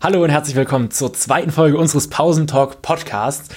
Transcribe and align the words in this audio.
Hallo 0.00 0.22
und 0.22 0.30
herzlich 0.30 0.54
willkommen 0.54 0.92
zur 0.92 1.12
zweiten 1.12 1.50
Folge 1.50 1.76
unseres 1.76 2.06
Pausentalk 2.06 2.82
Podcasts. 2.82 3.48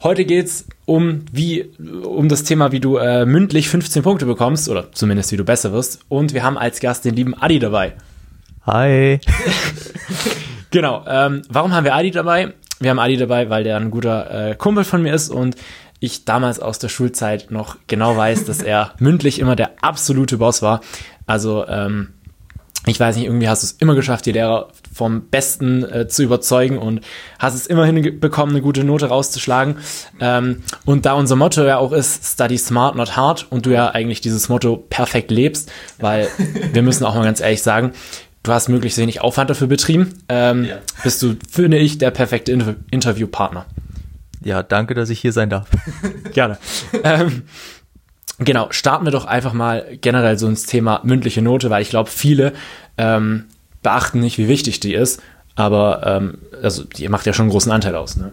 Heute 0.00 0.24
geht's 0.24 0.64
um 0.84 1.24
wie 1.32 1.72
um 2.04 2.28
das 2.28 2.44
Thema, 2.44 2.70
wie 2.70 2.78
du 2.78 2.98
äh, 2.98 3.26
mündlich 3.26 3.68
15 3.68 4.04
Punkte 4.04 4.24
bekommst 4.24 4.68
oder 4.68 4.92
zumindest 4.92 5.32
wie 5.32 5.36
du 5.36 5.42
besser 5.42 5.72
wirst. 5.72 6.02
Und 6.08 6.34
wir 6.34 6.44
haben 6.44 6.56
als 6.56 6.78
Gast 6.78 7.04
den 7.04 7.16
lieben 7.16 7.34
Adi 7.34 7.58
dabei. 7.58 7.94
Hi. 8.64 9.18
genau. 10.70 11.04
Ähm, 11.08 11.42
warum 11.48 11.72
haben 11.72 11.82
wir 11.82 11.96
Adi 11.96 12.12
dabei? 12.12 12.54
Wir 12.78 12.90
haben 12.90 13.00
Adi 13.00 13.16
dabei, 13.16 13.50
weil 13.50 13.64
der 13.64 13.76
ein 13.76 13.90
guter 13.90 14.50
äh, 14.50 14.54
Kumpel 14.54 14.84
von 14.84 15.02
mir 15.02 15.12
ist 15.12 15.30
und 15.30 15.56
ich 15.98 16.24
damals 16.24 16.60
aus 16.60 16.78
der 16.78 16.90
Schulzeit 16.90 17.50
noch 17.50 17.76
genau 17.88 18.16
weiß, 18.16 18.44
dass 18.44 18.62
er 18.62 18.92
mündlich 19.00 19.40
immer 19.40 19.56
der 19.56 19.72
absolute 19.82 20.36
Boss 20.36 20.62
war. 20.62 20.80
Also 21.26 21.66
ähm, 21.66 22.10
ich 22.86 23.00
weiß 23.00 23.16
nicht, 23.16 23.24
irgendwie 23.24 23.48
hast 23.48 23.64
du 23.64 23.66
es 23.66 23.72
immer 23.72 23.96
geschafft, 23.96 24.26
die 24.26 24.32
Lehrer 24.32 24.68
vom 24.98 25.28
Besten 25.28 25.84
äh, 25.84 26.08
zu 26.08 26.24
überzeugen 26.24 26.76
und 26.76 27.02
hast 27.38 27.54
es 27.54 27.68
immerhin 27.68 28.18
bekommen, 28.18 28.50
eine 28.50 28.60
gute 28.60 28.82
Note 28.82 29.06
rauszuschlagen. 29.06 29.76
Ähm, 30.18 30.64
und 30.84 31.06
da 31.06 31.12
unser 31.12 31.36
Motto 31.36 31.64
ja 31.64 31.78
auch 31.78 31.92
ist, 31.92 32.24
study 32.24 32.58
smart, 32.58 32.96
not 32.96 33.16
hard, 33.16 33.46
und 33.48 33.64
du 33.64 33.70
ja 33.70 33.90
eigentlich 33.90 34.20
dieses 34.20 34.48
Motto 34.48 34.76
perfekt 34.76 35.30
lebst, 35.30 35.70
weil 35.98 36.28
wir 36.72 36.82
müssen 36.82 37.04
auch 37.04 37.14
mal 37.14 37.22
ganz 37.22 37.40
ehrlich 37.40 37.62
sagen, 37.62 37.92
du 38.42 38.52
hast 38.52 38.68
möglichst 38.68 38.98
wenig 38.98 39.20
Aufwand 39.20 39.50
dafür 39.50 39.68
betrieben, 39.68 40.14
ähm, 40.28 40.64
ja. 40.64 40.78
bist 41.04 41.22
du, 41.22 41.36
finde 41.48 41.78
ich, 41.78 41.98
der 41.98 42.10
perfekte 42.10 42.50
Inter 42.50 42.74
Interviewpartner. 42.90 43.66
Ja, 44.42 44.64
danke, 44.64 44.94
dass 44.94 45.10
ich 45.10 45.20
hier 45.20 45.32
sein 45.32 45.48
darf. 45.48 45.68
Gerne. 46.32 46.58
ähm, 47.04 47.44
Genau, 48.40 48.68
starten 48.70 49.04
wir 49.04 49.10
doch 49.10 49.24
einfach 49.24 49.52
mal 49.52 49.98
generell 50.00 50.38
so 50.38 50.46
ins 50.46 50.64
Thema 50.64 51.00
mündliche 51.02 51.42
Note, 51.42 51.70
weil 51.70 51.82
ich 51.82 51.90
glaube, 51.90 52.08
viele 52.08 52.52
ähm, 52.96 53.46
beachten 53.82 54.20
nicht, 54.20 54.38
wie 54.38 54.48
wichtig 54.48 54.80
die 54.80 54.94
ist, 54.94 55.20
aber 55.54 56.06
ähm, 56.06 56.38
also 56.62 56.84
die 56.84 57.08
macht 57.08 57.26
ja 57.26 57.32
schon 57.32 57.44
einen 57.44 57.50
großen 57.52 57.72
Anteil 57.72 57.94
aus. 57.96 58.16
Ne? 58.16 58.32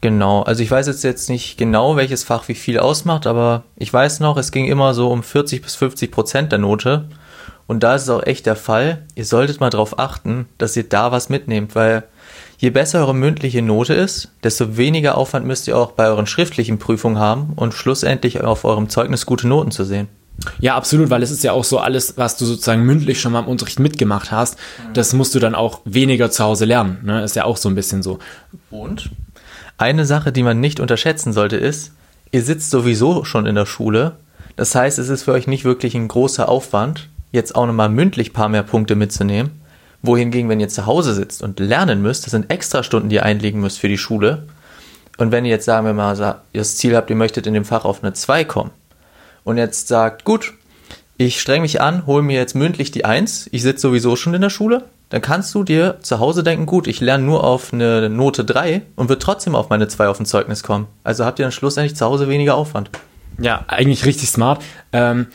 Genau, 0.00 0.42
also 0.42 0.62
ich 0.62 0.70
weiß 0.70 0.86
jetzt, 0.86 1.04
jetzt 1.04 1.30
nicht 1.30 1.56
genau, 1.58 1.96
welches 1.96 2.24
Fach 2.24 2.48
wie 2.48 2.54
viel 2.54 2.78
ausmacht, 2.78 3.26
aber 3.26 3.62
ich 3.76 3.92
weiß 3.92 4.20
noch, 4.20 4.36
es 4.36 4.50
ging 4.50 4.66
immer 4.66 4.94
so 4.94 5.10
um 5.10 5.22
40 5.22 5.62
bis 5.62 5.76
50 5.76 6.10
Prozent 6.10 6.52
der 6.52 6.58
Note. 6.58 7.08
Und 7.68 7.84
da 7.84 7.94
ist 7.94 8.02
es 8.02 8.10
auch 8.10 8.24
echt 8.24 8.46
der 8.46 8.56
Fall. 8.56 9.06
Ihr 9.14 9.24
solltet 9.24 9.60
mal 9.60 9.70
darauf 9.70 9.98
achten, 9.98 10.46
dass 10.58 10.76
ihr 10.76 10.88
da 10.88 11.12
was 11.12 11.28
mitnehmt, 11.28 11.74
weil 11.74 12.02
Je 12.62 12.70
besser 12.70 13.00
eure 13.00 13.12
mündliche 13.12 13.60
Note 13.60 13.92
ist, 13.92 14.28
desto 14.44 14.76
weniger 14.76 15.18
Aufwand 15.18 15.44
müsst 15.44 15.66
ihr 15.66 15.76
auch 15.76 15.90
bei 15.90 16.06
euren 16.06 16.28
schriftlichen 16.28 16.78
Prüfungen 16.78 17.18
haben 17.18 17.54
und 17.56 17.74
schlussendlich 17.74 18.40
auf 18.40 18.64
eurem 18.64 18.88
Zeugnis 18.88 19.26
gute 19.26 19.48
Noten 19.48 19.72
zu 19.72 19.82
sehen. 19.82 20.06
Ja, 20.60 20.76
absolut, 20.76 21.10
weil 21.10 21.22
es 21.22 21.30
ist 21.30 21.44
ja 21.44 21.52
auch 21.52 21.64
so 21.64 21.78
alles, 21.78 22.16
was 22.16 22.36
du 22.36 22.44
sozusagen 22.44 22.82
mündlich 22.82 23.20
schon 23.20 23.32
mal 23.32 23.40
im 23.40 23.48
Unterricht 23.48 23.80
mitgemacht 23.80 24.30
hast, 24.30 24.56
das 24.94 25.12
musst 25.12 25.34
du 25.34 25.38
dann 25.38 25.54
auch 25.54 25.80
weniger 25.84 26.30
zu 26.30 26.44
Hause 26.44 26.64
lernen. 26.64 26.98
Ne? 27.02 27.22
Ist 27.22 27.36
ja 27.36 27.44
auch 27.44 27.56
so 27.56 27.68
ein 27.68 27.74
bisschen 27.74 28.02
so. 28.02 28.18
Und 28.70 29.10
eine 29.78 30.06
Sache, 30.06 30.32
die 30.32 30.42
man 30.42 30.60
nicht 30.60 30.80
unterschätzen 30.80 31.32
sollte, 31.32 31.56
ist, 31.56 31.92
ihr 32.30 32.42
sitzt 32.42 32.70
sowieso 32.70 33.24
schon 33.24 33.46
in 33.46 33.54
der 33.54 33.66
Schule. 33.66 34.16
Das 34.56 34.74
heißt, 34.74 34.98
es 34.98 35.08
ist 35.08 35.24
für 35.24 35.32
euch 35.32 35.46
nicht 35.46 35.64
wirklich 35.64 35.94
ein 35.94 36.08
großer 36.08 36.48
Aufwand, 36.48 37.08
jetzt 37.32 37.54
auch 37.54 37.66
nochmal 37.66 37.88
mündlich 37.88 38.30
ein 38.30 38.34
paar 38.34 38.48
mehr 38.48 38.62
Punkte 38.62 38.94
mitzunehmen 38.94 39.62
wohingegen, 40.02 40.48
wenn 40.48 40.60
ihr 40.60 40.68
zu 40.68 40.86
Hause 40.86 41.14
sitzt 41.14 41.42
und 41.42 41.60
lernen 41.60 42.02
müsst, 42.02 42.26
das 42.26 42.32
sind 42.32 42.50
extra 42.50 42.82
Stunden, 42.82 43.08
die 43.08 43.16
ihr 43.16 43.22
einlegen 43.22 43.60
müsst 43.60 43.78
für 43.78 43.88
die 43.88 43.98
Schule. 43.98 44.48
Und 45.16 45.30
wenn 45.30 45.44
ihr 45.44 45.52
jetzt, 45.52 45.64
sagen 45.64 45.86
wir 45.86 45.94
mal, 45.94 46.42
das 46.52 46.76
Ziel 46.76 46.96
habt, 46.96 47.08
ihr 47.10 47.16
möchtet 47.16 47.46
in 47.46 47.54
dem 47.54 47.64
Fach 47.64 47.84
auf 47.84 48.02
eine 48.02 48.12
2 48.12 48.44
kommen 48.44 48.70
und 49.44 49.58
jetzt 49.58 49.88
sagt, 49.88 50.24
gut, 50.24 50.54
ich 51.16 51.40
streng 51.40 51.62
mich 51.62 51.80
an, 51.80 52.06
hole 52.06 52.22
mir 52.22 52.38
jetzt 52.38 52.54
mündlich 52.54 52.90
die 52.90 53.04
1, 53.04 53.48
ich 53.52 53.62
sitze 53.62 53.82
sowieso 53.82 54.16
schon 54.16 54.34
in 54.34 54.42
der 54.42 54.50
Schule, 54.50 54.84
dann 55.10 55.20
kannst 55.20 55.54
du 55.54 55.62
dir 55.62 55.98
zu 56.00 56.20
Hause 56.20 56.42
denken, 56.42 56.66
gut, 56.66 56.86
ich 56.86 57.00
lerne 57.00 57.24
nur 57.24 57.44
auf 57.44 57.72
eine 57.72 58.08
Note 58.08 58.44
3 58.44 58.82
und 58.96 59.08
wird 59.08 59.22
trotzdem 59.22 59.54
auf 59.54 59.68
meine 59.68 59.88
2 59.88 60.08
auf 60.08 60.18
ein 60.18 60.26
Zeugnis 60.26 60.62
kommen. 60.62 60.86
Also 61.04 61.24
habt 61.24 61.38
ihr 61.38 61.44
dann 61.44 61.52
schlussendlich 61.52 61.96
zu 61.96 62.06
Hause 62.06 62.28
weniger 62.28 62.54
Aufwand. 62.54 62.90
Ja, 63.38 63.64
eigentlich 63.68 64.04
richtig 64.04 64.30
smart. 64.30 64.62
Ähm, 64.92 65.26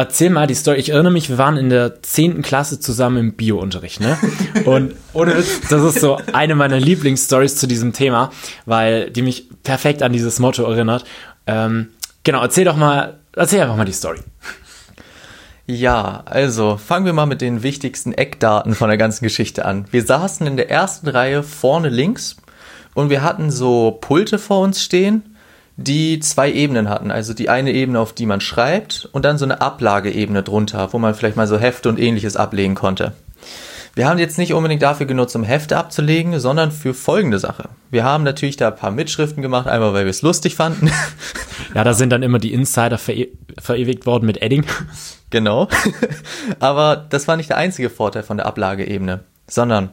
Erzähl 0.00 0.30
mal 0.30 0.46
die 0.46 0.54
Story. 0.54 0.78
Ich 0.78 0.90
erinnere 0.90 1.12
mich, 1.12 1.28
wir 1.28 1.38
waren 1.38 1.56
in 1.56 1.70
der 1.70 2.00
10. 2.00 2.42
Klasse 2.42 2.78
zusammen 2.78 3.16
im 3.16 3.32
Bio-Unterricht, 3.32 4.00
ne? 4.00 4.16
Und 4.64 4.94
ohne 5.12 5.36
Witz, 5.36 5.62
das 5.68 5.82
ist 5.82 6.00
so 6.00 6.20
eine 6.32 6.54
meiner 6.54 6.78
Lieblingsstories 6.78 7.56
zu 7.56 7.66
diesem 7.66 7.92
Thema, 7.92 8.30
weil 8.64 9.10
die 9.10 9.22
mich 9.22 9.48
perfekt 9.64 10.04
an 10.04 10.12
dieses 10.12 10.38
Motto 10.38 10.62
erinnert. 10.62 11.04
Ähm, 11.48 11.88
genau, 12.22 12.40
erzähl 12.40 12.64
doch 12.64 12.76
mal, 12.76 13.17
erzähl 13.38 13.62
einfach 13.62 13.76
mal 13.76 13.84
die 13.84 13.92
Story. 13.92 14.20
Ja, 15.66 16.22
also 16.24 16.76
fangen 16.76 17.06
wir 17.06 17.12
mal 17.12 17.26
mit 17.26 17.40
den 17.40 17.62
wichtigsten 17.62 18.12
Eckdaten 18.12 18.74
von 18.74 18.88
der 18.88 18.98
ganzen 18.98 19.24
Geschichte 19.24 19.64
an. 19.64 19.86
Wir 19.90 20.04
saßen 20.04 20.46
in 20.46 20.56
der 20.56 20.70
ersten 20.70 21.08
Reihe 21.08 21.42
vorne 21.42 21.90
links 21.90 22.36
und 22.94 23.10
wir 23.10 23.22
hatten 23.22 23.50
so 23.50 23.98
Pulte 24.00 24.38
vor 24.38 24.60
uns 24.60 24.82
stehen 24.82 25.34
die 25.78 26.18
zwei 26.18 26.50
Ebenen 26.52 26.88
hatten. 26.88 27.10
Also 27.10 27.32
die 27.32 27.48
eine 27.48 27.72
Ebene, 27.72 28.00
auf 28.00 28.12
die 28.12 28.26
man 28.26 28.40
schreibt 28.40 29.08
und 29.12 29.24
dann 29.24 29.38
so 29.38 29.44
eine 29.44 29.60
Ablageebene 29.60 30.42
drunter, 30.42 30.92
wo 30.92 30.98
man 30.98 31.14
vielleicht 31.14 31.36
mal 31.36 31.46
so 31.46 31.56
Hefte 31.56 31.88
und 31.88 32.00
ähnliches 32.00 32.36
ablegen 32.36 32.74
konnte. 32.74 33.12
Wir 33.94 34.08
haben 34.08 34.18
jetzt 34.18 34.38
nicht 34.38 34.52
unbedingt 34.52 34.82
dafür 34.82 35.06
genutzt, 35.06 35.36
um 35.36 35.44
Hefte 35.44 35.76
abzulegen, 35.76 36.38
sondern 36.40 36.72
für 36.72 36.94
folgende 36.94 37.38
Sache. 37.38 37.68
Wir 37.90 38.04
haben 38.04 38.24
natürlich 38.24 38.56
da 38.56 38.68
ein 38.68 38.76
paar 38.76 38.90
Mitschriften 38.90 39.40
gemacht, 39.40 39.68
einmal 39.68 39.92
weil 39.92 40.04
wir 40.04 40.10
es 40.10 40.22
lustig 40.22 40.56
fanden. 40.56 40.90
Ja, 41.78 41.84
da 41.84 41.94
sind 41.94 42.10
dann 42.10 42.24
immer 42.24 42.40
die 42.40 42.52
Insider 42.52 42.98
vere 42.98 43.28
verewigt 43.56 44.04
worden 44.04 44.26
mit 44.26 44.42
Edding. 44.42 44.64
Genau. 45.30 45.68
Aber 46.58 46.96
das 46.96 47.28
war 47.28 47.36
nicht 47.36 47.50
der 47.50 47.58
einzige 47.58 47.90
Vorteil 47.90 48.22
von 48.22 48.38
der 48.38 48.46
Ablageebene, 48.46 49.24
sondern 49.46 49.90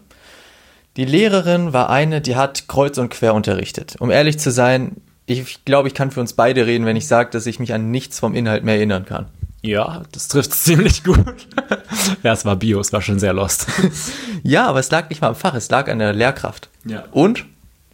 die 0.96 1.04
Lehrerin 1.04 1.74
war 1.74 1.90
eine, 1.90 2.22
die 2.22 2.38
hat 2.38 2.70
kreuz 2.70 2.98
und 2.98 3.10
quer 3.10 3.34
unterrichtet. 3.34 3.98
Um 4.00 4.12
ehrlich 4.12 4.40
zu 4.40 4.50
sein, 4.50 4.96
ich 5.26 5.66
glaube, 5.66 5.90
ich 5.90 5.94
kann 5.94 6.10
für 6.10 6.22
uns 6.22 6.34
beide 6.34 6.66
reden, 6.66 6.86
wenn 6.86 6.96
ich 6.96 7.06
sage, 7.08 7.32
dass 7.32 7.46
ich 7.48 7.60
mich 7.60 7.74
an 7.74 7.92
nichts 7.92 8.18
vom 8.18 8.34
Inhalt 8.34 8.64
mehr 8.64 8.76
erinnern 8.76 9.04
kann. 9.04 9.28
Ja, 9.62 10.04
das 10.14 10.30
trifft 10.30 10.54
ziemlich 10.56 11.04
gut. 11.04 11.48
ja, 12.24 12.32
es 12.32 12.46
war 12.46 12.56
Bio, 12.56 12.80
es 12.80 12.94
war 12.94 13.02
schon 13.02 13.20
sehr 13.20 13.34
lost. 13.34 13.68
ja, 14.42 14.68
aber 14.68 14.80
es 14.80 14.90
lag 14.90 15.10
nicht 15.10 15.22
mal 15.22 15.28
am 15.28 15.36
Fach, 15.36 15.54
es 15.54 15.70
lag 15.70 15.90
an 15.92 16.00
der 16.00 16.14
Lehrkraft. 16.14 16.70
Ja. 16.86 17.04
Und 17.12 17.46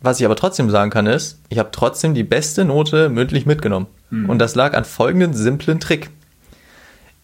was 0.02 0.20
ich 0.20 0.26
aber 0.26 0.36
trotzdem 0.36 0.70
sagen 0.70 0.92
kann, 0.92 1.06
ist, 1.08 1.40
ich 1.50 1.60
habe 1.60 1.70
trotzdem 1.72 2.14
die 2.14 2.24
beste 2.24 2.66
Note 2.66 3.10
mündlich 3.10 3.46
mitgenommen. 3.46 3.88
Mhm. 4.10 4.30
Und 4.30 4.40
das 4.40 4.56
lag 4.56 4.74
an 4.74 4.86
folgenden 4.86 5.34
simplen 5.34 5.80
Trick. 5.80 6.10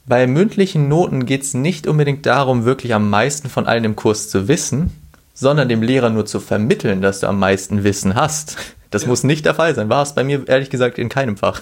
Bei 0.05 0.25
mündlichen 0.27 0.87
Noten 0.87 1.25
geht 1.25 1.43
es 1.43 1.53
nicht 1.53 1.87
unbedingt 1.87 2.25
darum, 2.25 2.65
wirklich 2.65 2.93
am 2.93 3.09
meisten 3.09 3.49
von 3.49 3.67
allen 3.67 3.83
im 3.83 3.95
Kurs 3.95 4.29
zu 4.29 4.47
wissen, 4.47 4.91
sondern 5.33 5.69
dem 5.69 5.81
Lehrer 5.81 6.09
nur 6.09 6.25
zu 6.25 6.39
vermitteln, 6.39 7.01
dass 7.01 7.19
du 7.19 7.27
am 7.27 7.39
meisten 7.39 7.83
Wissen 7.83 8.15
hast. 8.15 8.57
Das 8.89 9.03
ja. 9.03 9.09
muss 9.09 9.23
nicht 9.23 9.45
der 9.45 9.55
Fall 9.55 9.75
sein. 9.75 9.89
War 9.89 10.03
es 10.03 10.15
bei 10.15 10.23
mir 10.23 10.47
ehrlich 10.47 10.69
gesagt 10.69 10.97
in 10.97 11.09
keinem 11.09 11.35
Fach. 11.35 11.61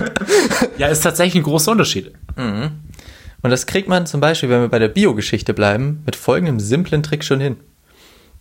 ja, 0.78 0.86
ist 0.86 1.02
tatsächlich 1.02 1.42
ein 1.42 1.44
großer 1.44 1.72
Unterschied. 1.72 2.12
Mhm. 2.36 2.70
Und 3.42 3.50
das 3.50 3.66
kriegt 3.66 3.88
man 3.88 4.06
zum 4.06 4.20
Beispiel, 4.20 4.48
wenn 4.48 4.62
wir 4.62 4.68
bei 4.68 4.78
der 4.78 4.88
Biogeschichte 4.88 5.54
bleiben, 5.54 6.02
mit 6.06 6.16
folgendem 6.16 6.58
simplen 6.58 7.02
Trick 7.02 7.24
schon 7.24 7.40
hin. 7.40 7.56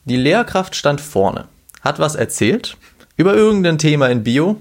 Die 0.06 0.16
Lehrkraft 0.18 0.76
stand 0.76 1.02
vorne, 1.02 1.46
hat 1.86 2.00
was 2.00 2.16
erzählt 2.16 2.76
über 3.16 3.36
irgendein 3.36 3.78
Thema 3.78 4.08
in 4.10 4.24
Bio 4.24 4.58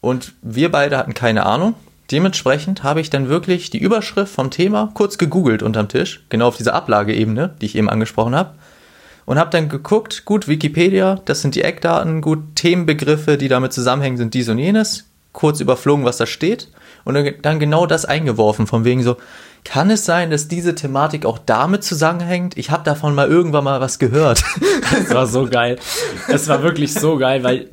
und 0.00 0.32
wir 0.40 0.70
beide 0.70 0.96
hatten 0.96 1.12
keine 1.12 1.44
Ahnung. 1.44 1.74
Dementsprechend 2.10 2.82
habe 2.82 3.00
ich 3.00 3.10
dann 3.10 3.28
wirklich 3.28 3.70
die 3.70 3.78
Überschrift 3.78 4.32
vom 4.32 4.50
Thema 4.50 4.90
kurz 4.94 5.18
gegoogelt 5.18 5.62
unterm 5.62 5.88
Tisch, 5.88 6.24
genau 6.28 6.48
auf 6.48 6.56
dieser 6.56 6.74
Ablageebene, 6.74 7.54
die 7.60 7.66
ich 7.66 7.76
eben 7.76 7.90
angesprochen 7.90 8.34
habe, 8.34 8.54
und 9.24 9.38
habe 9.38 9.50
dann 9.50 9.68
geguckt, 9.68 10.24
gut, 10.24 10.48
Wikipedia, 10.48 11.20
das 11.24 11.42
sind 11.42 11.54
die 11.54 11.62
Eckdaten, 11.62 12.20
gut, 12.20 12.56
Themenbegriffe, 12.56 13.38
die 13.38 13.48
damit 13.48 13.72
zusammenhängen, 13.72 14.16
sind 14.16 14.34
dies 14.34 14.48
und 14.48 14.58
jenes, 14.58 15.04
kurz 15.32 15.60
überflogen, 15.60 16.04
was 16.04 16.16
da 16.16 16.26
steht 16.26 16.68
und 17.04 17.16
dann 17.42 17.58
genau 17.58 17.86
das 17.86 18.04
eingeworfen, 18.04 18.66
von 18.66 18.84
wegen 18.84 19.02
so, 19.02 19.16
kann 19.64 19.90
es 19.90 20.04
sein, 20.04 20.30
dass 20.30 20.48
diese 20.48 20.74
Thematik 20.74 21.24
auch 21.24 21.38
damit 21.38 21.84
zusammenhängt? 21.84 22.56
Ich 22.58 22.70
habe 22.70 22.82
davon 22.82 23.14
mal 23.14 23.28
irgendwann 23.28 23.64
mal 23.64 23.80
was 23.80 23.98
gehört. 23.98 24.42
Das 24.90 25.14
war 25.14 25.26
so 25.26 25.46
geil. 25.46 25.78
Es 26.28 26.48
war 26.48 26.62
wirklich 26.62 26.92
so 26.92 27.16
geil, 27.16 27.42
weil 27.44 27.70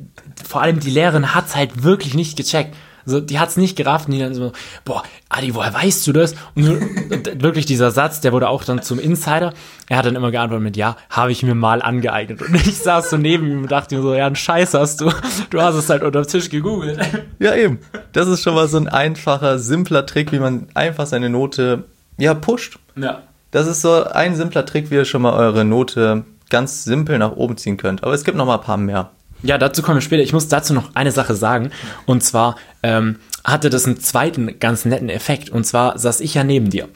vor 0.48 0.62
allem 0.62 0.80
die 0.80 0.90
Lehrerin 0.90 1.34
hat's 1.34 1.54
halt 1.54 1.82
wirklich 1.82 2.14
nicht 2.14 2.36
gecheckt. 2.36 2.74
Also 3.06 3.20
die 3.20 3.38
hat's 3.38 3.56
nicht 3.56 3.76
gerafft 3.76 4.08
und 4.08 4.14
die 4.14 4.20
dann 4.20 4.34
so, 4.34 4.52
boah, 4.84 5.02
Adi, 5.28 5.54
woher 5.54 5.72
weißt 5.72 6.06
du 6.06 6.12
das? 6.12 6.34
Und, 6.54 6.68
und, 6.68 7.42
wirklich 7.42 7.66
dieser 7.66 7.90
Satz, 7.90 8.20
der 8.20 8.32
wurde 8.32 8.48
auch 8.48 8.64
dann 8.64 8.82
zum 8.82 8.98
Insider. 8.98 9.52
Er 9.88 9.96
hat 9.96 10.06
dann 10.06 10.16
immer 10.16 10.30
geantwortet 10.30 10.64
mit, 10.64 10.76
ja, 10.76 10.96
habe 11.08 11.32
ich 11.32 11.42
mir 11.42 11.54
mal 11.54 11.82
angeeignet. 11.82 12.42
Und 12.42 12.54
ich 12.54 12.78
saß 12.78 13.10
so 13.10 13.16
neben 13.16 13.46
ihm 13.50 13.62
und 13.62 13.72
dachte 13.72 13.94
mir 13.96 14.02
so, 14.02 14.14
ja, 14.14 14.26
ein 14.26 14.36
Scheiß 14.36 14.74
hast 14.74 15.00
du. 15.00 15.10
Du 15.50 15.60
hast 15.60 15.74
es 15.74 15.88
halt 15.88 16.02
unter 16.02 16.22
dem 16.22 16.28
Tisch 16.28 16.48
gegoogelt. 16.48 16.98
Ja, 17.38 17.54
eben. 17.54 17.78
Das 18.12 18.28
ist 18.28 18.42
schon 18.42 18.54
mal 18.54 18.68
so 18.68 18.76
ein 18.76 18.88
einfacher, 18.88 19.58
simpler 19.58 20.06
Trick, 20.06 20.32
wie 20.32 20.38
man 20.38 20.68
einfach 20.74 21.06
seine 21.06 21.30
Note, 21.30 21.84
ja, 22.18 22.34
pusht. 22.34 22.78
Ja. 22.96 23.22
Das 23.50 23.66
ist 23.66 23.80
so 23.80 24.04
ein 24.04 24.36
simpler 24.36 24.64
Trick, 24.66 24.90
wie 24.90 24.96
ihr 24.96 25.04
schon 25.04 25.22
mal 25.22 25.32
eure 25.32 25.64
Note 25.64 26.24
ganz 26.50 26.84
simpel 26.84 27.18
nach 27.18 27.32
oben 27.32 27.56
ziehen 27.56 27.76
könnt. 27.76 28.04
Aber 28.04 28.12
es 28.12 28.24
gibt 28.24 28.36
noch 28.36 28.46
mal 28.46 28.56
ein 28.56 28.60
paar 28.60 28.76
mehr. 28.76 29.10
Ja, 29.42 29.58
dazu 29.58 29.82
kommen 29.82 29.98
wir 29.98 30.02
später. 30.02 30.22
Ich 30.22 30.32
muss 30.32 30.48
dazu 30.48 30.74
noch 30.74 30.94
eine 30.94 31.12
Sache 31.12 31.34
sagen. 31.34 31.70
Und 32.06 32.22
zwar 32.22 32.56
ähm, 32.82 33.16
hatte 33.44 33.70
das 33.70 33.86
einen 33.86 34.00
zweiten 34.00 34.58
ganz 34.58 34.84
netten 34.84 35.08
Effekt. 35.08 35.50
Und 35.50 35.64
zwar 35.64 35.98
saß 35.98 36.20
ich 36.20 36.34
ja 36.34 36.44
neben 36.44 36.70
dir. 36.70 36.88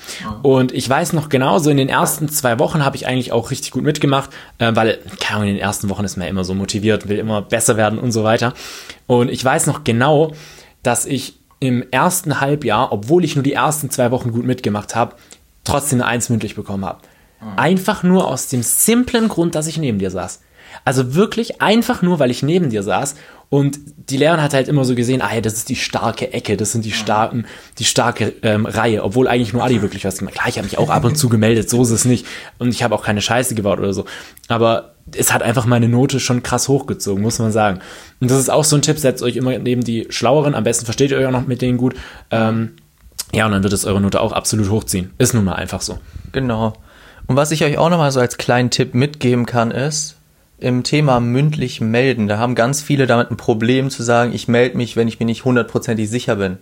Und 0.43 0.73
ich 0.73 0.89
weiß 0.89 1.13
noch 1.15 1.29
genau, 1.29 1.59
so 1.59 1.71
in 1.71 1.77
den 1.77 1.89
ersten 1.89 2.29
zwei 2.29 2.59
Wochen 2.59 2.85
habe 2.85 2.97
ich 2.97 3.07
eigentlich 3.07 3.33
auch 3.33 3.51
richtig 3.51 3.71
gut 3.71 3.85
mitgemacht, 3.85 4.31
äh, 4.59 4.73
weil, 4.75 4.99
keine 5.21 5.37
Ahnung, 5.37 5.49
in 5.49 5.55
den 5.55 5.63
ersten 5.63 5.89
Wochen 5.89 6.05
ist 6.05 6.17
man 6.17 6.25
ja 6.25 6.31
immer 6.31 6.45
so 6.45 6.55
motiviert, 6.55 7.09
will 7.09 7.19
immer 7.19 7.43
besser 7.43 7.77
werden 7.77 7.99
und 7.99 8.13
so 8.13 8.25
weiter. 8.25 8.53
Und 9.07 9.31
ich 9.31 9.45
weiß 9.45 9.67
noch 9.67 9.85
genau, 9.85 10.33
dass 10.83 11.07
ich 11.07 11.39
im 11.61 11.83
ersten 11.91 12.41
Halbjahr, 12.41 12.93
obwohl 12.93 13.25
ich 13.25 13.37
nur 13.37 13.43
die 13.43 13.55
ersten 13.55 13.89
zwei 13.91 14.11
Wochen 14.11 14.33
gut 14.33 14.45
mitgemacht 14.45 14.95
habe, 14.95 15.17
trotzdem 15.65 16.03
eine 16.03 16.11
Eins 16.11 16.29
mündlich 16.29 16.55
bekommen 16.55 16.85
habe. 16.85 17.01
Einfach 17.57 18.03
nur 18.03 18.29
aus 18.29 18.49
dem 18.49 18.63
simplen 18.63 19.29
Grund, 19.29 19.55
dass 19.55 19.67
ich 19.67 19.79
neben 19.79 19.99
dir 19.99 20.11
saß. 20.11 20.41
Also 20.85 21.15
wirklich 21.15 21.61
einfach 21.61 22.03
nur, 22.03 22.19
weil 22.19 22.31
ich 22.31 22.43
neben 22.43 22.71
dir 22.71 22.83
saß 22.83 23.15
und 23.49 23.79
die 24.11 24.17
Lehrerin 24.17 24.43
hat 24.43 24.55
halt 24.55 24.69
immer 24.69 24.85
so 24.85 24.95
gesehen, 24.95 25.23
ah 25.23 25.35
ja, 25.35 25.41
das 25.41 25.55
ist 25.55 25.69
die 25.69 25.77
starke 25.77 26.33
Ecke, 26.33 26.57
das 26.57 26.73
sind 26.73 26.85
die 26.85 26.93
starken, 26.93 27.47
die 27.79 27.85
starke 27.85 28.33
ähm, 28.43 28.67
Reihe, 28.67 29.03
obwohl 29.03 29.29
eigentlich 29.29 29.53
nur 29.53 29.63
Adi 29.63 29.83
wirklich 29.83 30.05
was 30.05 30.19
gemacht. 30.19 30.35
Klar, 30.35 30.49
ich 30.49 30.59
habe 30.59 30.67
mich 30.67 30.79
auch 30.79 30.91
ab 30.91 31.05
und 31.05 31.17
zu 31.17 31.29
gemeldet, 31.29 31.71
so 31.71 31.83
ist 31.83 31.91
es 31.91 32.05
nicht 32.05 32.27
und 32.59 32.69
ich 32.71 32.83
habe 32.83 32.95
auch 32.95 33.05
keine 33.05 33.21
Scheiße 33.21 33.55
gebaut 33.55 33.79
oder 33.79 33.93
so, 33.93 34.05
aber 34.49 34.95
es 35.17 35.33
hat 35.33 35.43
einfach 35.43 35.67
meine 35.67 35.89
Note 35.89 36.19
schon 36.19 36.43
krass 36.43 36.69
hochgezogen, 36.69 37.23
muss 37.23 37.39
man 37.39 37.53
sagen. 37.53 37.81
Und 38.21 38.31
das 38.31 38.39
ist 38.39 38.51
auch 38.51 38.65
so 38.65 38.77
ein 38.77 38.83
Tipp, 38.83 38.99
setzt 38.99 39.23
euch 39.23 39.37
immer 39.37 39.59
neben 39.59 39.85
die 39.85 40.07
Schlaueren, 40.09 40.55
am 40.55 40.65
besten 40.65 40.87
versteht 40.87 41.11
ihr 41.11 41.19
euch 41.19 41.27
auch 41.27 41.31
noch 41.31 41.47
mit 41.47 41.61
denen 41.61 41.77
gut. 41.77 41.95
Ähm, 42.31 42.71
ja, 43.33 43.47
und 43.47 43.53
dann 43.53 43.63
wird 43.63 43.73
es 43.73 43.85
eure 43.85 44.01
Note 44.01 44.21
auch 44.21 44.33
absolut 44.33 44.71
hochziehen. 44.71 45.13
Ist 45.19 45.35
nun 45.35 45.45
mal 45.45 45.55
einfach 45.55 45.81
so. 45.81 45.99
Genau. 46.33 46.75
Und 47.27 47.37
was 47.37 47.51
ich 47.51 47.65
euch 47.65 47.79
auch 47.79 47.91
nochmal 47.91 48.13
so 48.13 48.21
als 48.21 48.37
kleinen 48.37 48.71
Tipp 48.71 48.95
mitgeben 48.95 49.47
kann, 49.47 49.71
ist, 49.71 50.17
im 50.59 50.83
Thema 50.83 51.21
mündlich 51.21 51.81
melden, 51.81 52.29
da 52.29 52.39
haben 52.39 52.55
ganz 52.55 52.81
viele 52.81 53.07
damit 53.07 53.31
ein 53.31 53.37
Problem 53.37 53.91
zu 53.91 54.03
sagen, 54.03 54.33
ich 54.33 54.49
melde 54.49 54.77
mich, 54.77 54.97
wenn 54.97 55.09
ich 55.09 55.19
mir 55.21 55.27
nicht 55.27 55.45
hundertprozentig 55.45 56.09
sicher 56.09 56.37
bin. 56.37 56.59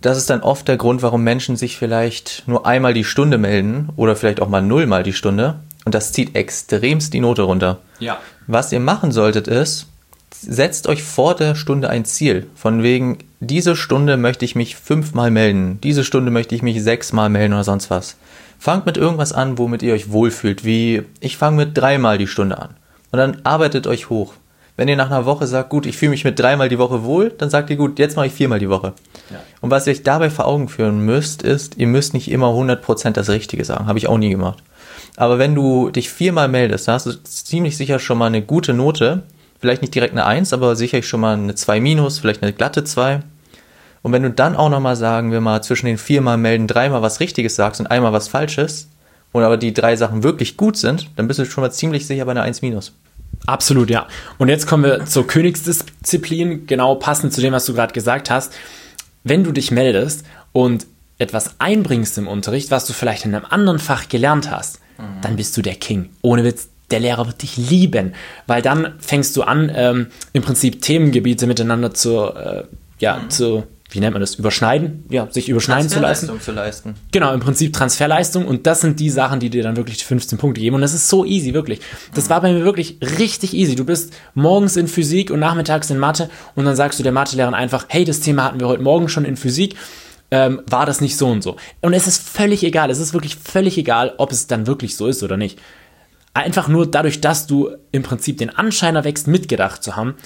Das 0.00 0.18
ist 0.18 0.28
dann 0.28 0.42
oft 0.42 0.68
der 0.68 0.76
Grund, 0.76 1.02
warum 1.02 1.22
Menschen 1.22 1.56
sich 1.56 1.78
vielleicht 1.78 2.42
nur 2.46 2.66
einmal 2.66 2.92
die 2.92 3.04
Stunde 3.04 3.38
melden 3.38 3.88
oder 3.96 4.16
vielleicht 4.16 4.42
auch 4.42 4.48
mal 4.48 4.60
nullmal 4.60 5.02
die 5.02 5.12
Stunde. 5.12 5.56
Und 5.84 5.94
das 5.94 6.12
zieht 6.12 6.34
extremst 6.34 7.14
die 7.14 7.20
Note 7.20 7.42
runter. 7.42 7.78
Ja. 8.00 8.18
Was 8.46 8.72
ihr 8.72 8.80
machen 8.80 9.12
solltet 9.12 9.48
ist, 9.48 9.86
setzt 10.30 10.88
euch 10.88 11.02
vor 11.02 11.34
der 11.34 11.54
Stunde 11.54 11.88
ein 11.88 12.04
Ziel. 12.04 12.46
Von 12.54 12.82
wegen, 12.82 13.18
diese 13.40 13.76
Stunde 13.76 14.16
möchte 14.16 14.44
ich 14.44 14.54
mich 14.54 14.76
fünfmal 14.76 15.30
melden, 15.30 15.78
diese 15.82 16.04
Stunde 16.04 16.30
möchte 16.30 16.54
ich 16.54 16.62
mich 16.62 16.82
sechsmal 16.82 17.28
melden 17.28 17.54
oder 17.54 17.64
sonst 17.64 17.90
was. 17.90 18.16
Fangt 18.58 18.86
mit 18.86 18.96
irgendwas 18.96 19.32
an, 19.32 19.58
womit 19.58 19.82
ihr 19.82 19.94
euch 19.94 20.10
wohlfühlt, 20.10 20.64
wie 20.64 21.02
ich 21.20 21.36
fange 21.36 21.56
mit 21.56 21.76
dreimal 21.76 22.18
die 22.18 22.26
Stunde 22.26 22.58
an. 22.58 22.70
Und 23.14 23.18
dann 23.18 23.42
arbeitet 23.44 23.86
euch 23.86 24.10
hoch. 24.10 24.34
Wenn 24.76 24.88
ihr 24.88 24.96
nach 24.96 25.08
einer 25.08 25.24
Woche 25.24 25.46
sagt, 25.46 25.70
gut, 25.70 25.86
ich 25.86 25.96
fühle 25.96 26.10
mich 26.10 26.24
mit 26.24 26.36
dreimal 26.36 26.68
die 26.68 26.80
Woche 26.80 27.04
wohl, 27.04 27.30
dann 27.30 27.48
sagt 27.48 27.70
ihr, 27.70 27.76
gut, 27.76 28.00
jetzt 28.00 28.16
mache 28.16 28.26
ich 28.26 28.32
viermal 28.32 28.58
die 28.58 28.68
Woche. 28.68 28.92
Ja. 29.30 29.36
Und 29.60 29.70
was 29.70 29.86
ihr 29.86 29.92
euch 29.92 30.02
dabei 30.02 30.30
vor 30.30 30.48
Augen 30.48 30.68
führen 30.68 30.98
müsst, 30.98 31.44
ist, 31.44 31.78
ihr 31.78 31.86
müsst 31.86 32.12
nicht 32.12 32.28
immer 32.28 32.48
100% 32.48 33.12
das 33.12 33.28
Richtige 33.28 33.64
sagen. 33.64 33.86
Habe 33.86 34.00
ich 34.00 34.08
auch 34.08 34.18
nie 34.18 34.30
gemacht. 34.30 34.64
Aber 35.16 35.38
wenn 35.38 35.54
du 35.54 35.90
dich 35.90 36.10
viermal 36.10 36.48
meldest, 36.48 36.88
dann 36.88 36.96
hast 36.96 37.06
du 37.06 37.22
ziemlich 37.22 37.76
sicher 37.76 38.00
schon 38.00 38.18
mal 38.18 38.26
eine 38.26 38.42
gute 38.42 38.74
Note. 38.74 39.22
Vielleicht 39.60 39.82
nicht 39.82 39.94
direkt 39.94 40.14
eine 40.14 40.26
1, 40.26 40.52
aber 40.52 40.74
sicherlich 40.74 41.06
schon 41.06 41.20
mal 41.20 41.36
eine 41.36 41.54
2 41.54 41.78
minus, 41.78 42.18
vielleicht 42.18 42.42
eine 42.42 42.52
glatte 42.52 42.82
2. 42.82 43.20
Und 44.02 44.10
wenn 44.10 44.24
du 44.24 44.30
dann 44.30 44.56
auch 44.56 44.70
nochmal, 44.70 44.96
sagen 44.96 45.30
wir 45.30 45.40
mal, 45.40 45.62
zwischen 45.62 45.86
den 45.86 45.98
viermal 45.98 46.36
melden 46.36 46.66
dreimal 46.66 47.00
was 47.00 47.20
Richtiges 47.20 47.54
sagst 47.54 47.80
und 47.80 47.86
einmal 47.86 48.12
was 48.12 48.26
Falsches, 48.26 48.88
und 49.34 49.42
aber 49.42 49.56
die 49.56 49.74
drei 49.74 49.96
Sachen 49.96 50.22
wirklich 50.22 50.56
gut 50.56 50.76
sind, 50.76 51.10
dann 51.16 51.26
bist 51.26 51.40
du 51.40 51.44
schon 51.44 51.62
mal 51.62 51.70
ziemlich 51.72 52.06
sicher 52.06 52.24
bei 52.24 52.30
einer 52.30 52.42
1 52.42 52.62
minus. 52.62 52.92
Absolut, 53.46 53.90
ja. 53.90 54.06
Und 54.38 54.48
jetzt 54.48 54.66
kommen 54.66 54.84
wir 54.84 55.06
zur 55.06 55.26
Königsdisziplin, 55.26 56.66
genau 56.66 56.94
passend 56.94 57.32
zu 57.32 57.40
dem, 57.40 57.52
was 57.52 57.66
du 57.66 57.74
gerade 57.74 57.92
gesagt 57.92 58.30
hast. 58.30 58.52
Wenn 59.22 59.44
du 59.44 59.52
dich 59.52 59.70
meldest 59.70 60.24
und 60.52 60.86
etwas 61.18 61.56
einbringst 61.58 62.18
im 62.18 62.26
Unterricht, 62.26 62.70
was 62.70 62.86
du 62.86 62.92
vielleicht 62.92 63.24
in 63.24 63.34
einem 63.34 63.46
anderen 63.48 63.78
Fach 63.78 64.08
gelernt 64.08 64.50
hast, 64.50 64.80
mhm. 64.98 65.20
dann 65.22 65.36
bist 65.36 65.56
du 65.56 65.62
der 65.62 65.74
King. 65.74 66.10
Ohne 66.22 66.44
Witz, 66.44 66.68
der 66.90 67.00
Lehrer 67.00 67.26
wird 67.26 67.42
dich 67.42 67.56
lieben, 67.56 68.14
weil 68.46 68.62
dann 68.62 68.94
fängst 68.98 69.36
du 69.36 69.42
an, 69.42 69.70
ähm, 69.74 70.06
im 70.32 70.42
Prinzip 70.42 70.82
Themengebiete 70.82 71.46
miteinander 71.46 71.94
zu, 71.94 72.26
äh, 72.34 72.64
ja, 72.98 73.18
mhm. 73.18 73.30
zu 73.30 73.64
wie 73.90 74.00
nennt 74.00 74.12
man 74.12 74.20
das, 74.20 74.34
überschneiden, 74.36 75.04
ja, 75.08 75.30
sich 75.30 75.48
überschneiden 75.48 75.88
zu 75.88 76.00
leisten. 76.00 76.40
zu 76.40 76.52
leisten. 76.52 76.94
Genau, 77.12 77.32
im 77.32 77.40
Prinzip 77.40 77.72
Transferleistung 77.72 78.46
und 78.46 78.66
das 78.66 78.80
sind 78.80 78.98
die 78.98 79.10
Sachen, 79.10 79.40
die 79.40 79.50
dir 79.50 79.62
dann 79.62 79.76
wirklich 79.76 79.98
die 79.98 80.04
15 80.04 80.38
Punkte 80.38 80.60
geben 80.60 80.74
und 80.74 80.82
das 80.82 80.94
ist 80.94 81.08
so 81.08 81.24
easy, 81.24 81.54
wirklich. 81.54 81.80
Das 82.14 82.30
war 82.30 82.40
bei 82.40 82.52
mir 82.52 82.64
wirklich 82.64 82.98
richtig 83.18 83.54
easy. 83.54 83.76
Du 83.76 83.84
bist 83.84 84.12
morgens 84.34 84.76
in 84.76 84.88
Physik 84.88 85.30
und 85.30 85.38
nachmittags 85.38 85.90
in 85.90 85.98
Mathe 85.98 86.30
und 86.54 86.64
dann 86.64 86.76
sagst 86.76 86.98
du 86.98 87.02
der 87.02 87.12
Mathelehrerin 87.12 87.54
einfach, 87.54 87.86
hey, 87.88 88.04
das 88.04 88.20
Thema 88.20 88.44
hatten 88.44 88.58
wir 88.58 88.68
heute 88.68 88.82
Morgen 88.82 89.08
schon 89.08 89.24
in 89.24 89.36
Physik, 89.36 89.76
ähm, 90.30 90.62
war 90.68 90.86
das 90.86 91.00
nicht 91.00 91.16
so 91.16 91.28
und 91.28 91.42
so. 91.42 91.56
Und 91.80 91.92
es 91.92 92.06
ist 92.06 92.26
völlig 92.26 92.64
egal, 92.64 92.90
es 92.90 92.98
ist 92.98 93.12
wirklich 93.12 93.36
völlig 93.36 93.78
egal, 93.78 94.14
ob 94.18 94.32
es 94.32 94.46
dann 94.46 94.66
wirklich 94.66 94.96
so 94.96 95.06
ist 95.06 95.22
oder 95.22 95.36
nicht. 95.36 95.60
Einfach 96.32 96.66
nur 96.66 96.90
dadurch, 96.90 97.20
dass 97.20 97.46
du 97.46 97.70
im 97.92 98.02
Prinzip 98.02 98.38
den 98.38 98.50
Anschein 98.50 98.96
erwächst, 98.96 99.28
mitgedacht 99.28 99.84
zu 99.84 99.94
haben, 99.94 100.16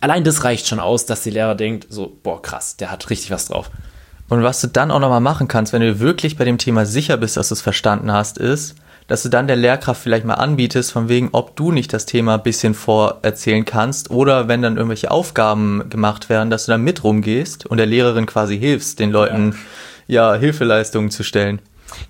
allein 0.00 0.24
das 0.24 0.44
reicht 0.44 0.66
schon 0.66 0.80
aus, 0.80 1.06
dass 1.06 1.22
die 1.22 1.30
Lehrer 1.30 1.54
denkt, 1.54 1.86
so, 1.90 2.18
boah, 2.22 2.40
krass, 2.40 2.76
der 2.76 2.90
hat 2.90 3.10
richtig 3.10 3.30
was 3.30 3.46
drauf. 3.46 3.70
Und 4.28 4.42
was 4.42 4.60
du 4.60 4.66
dann 4.68 4.90
auch 4.90 5.00
nochmal 5.00 5.20
machen 5.20 5.48
kannst, 5.48 5.72
wenn 5.72 5.80
du 5.80 6.00
wirklich 6.00 6.36
bei 6.36 6.44
dem 6.44 6.58
Thema 6.58 6.84
sicher 6.84 7.16
bist, 7.16 7.36
dass 7.36 7.48
du 7.48 7.54
es 7.54 7.62
verstanden 7.62 8.12
hast, 8.12 8.38
ist, 8.38 8.76
dass 9.06 9.22
du 9.22 9.30
dann 9.30 9.46
der 9.46 9.56
Lehrkraft 9.56 10.02
vielleicht 10.02 10.26
mal 10.26 10.34
anbietest, 10.34 10.92
von 10.92 11.08
wegen, 11.08 11.30
ob 11.32 11.56
du 11.56 11.72
nicht 11.72 11.92
das 11.94 12.04
Thema 12.04 12.34
ein 12.34 12.42
bisschen 12.42 12.74
vorerzählen 12.74 13.64
kannst 13.64 14.10
oder 14.10 14.48
wenn 14.48 14.60
dann 14.60 14.76
irgendwelche 14.76 15.10
Aufgaben 15.10 15.88
gemacht 15.88 16.28
werden, 16.28 16.50
dass 16.50 16.66
du 16.66 16.72
dann 16.72 16.82
mit 16.82 17.02
rumgehst 17.02 17.64
und 17.64 17.78
der 17.78 17.86
Lehrerin 17.86 18.26
quasi 18.26 18.58
hilfst, 18.58 18.98
den 18.98 19.10
Leuten 19.10 19.56
ja, 20.06 20.34
ja 20.34 20.38
Hilfeleistungen 20.38 21.10
zu 21.10 21.22
stellen. 21.22 21.60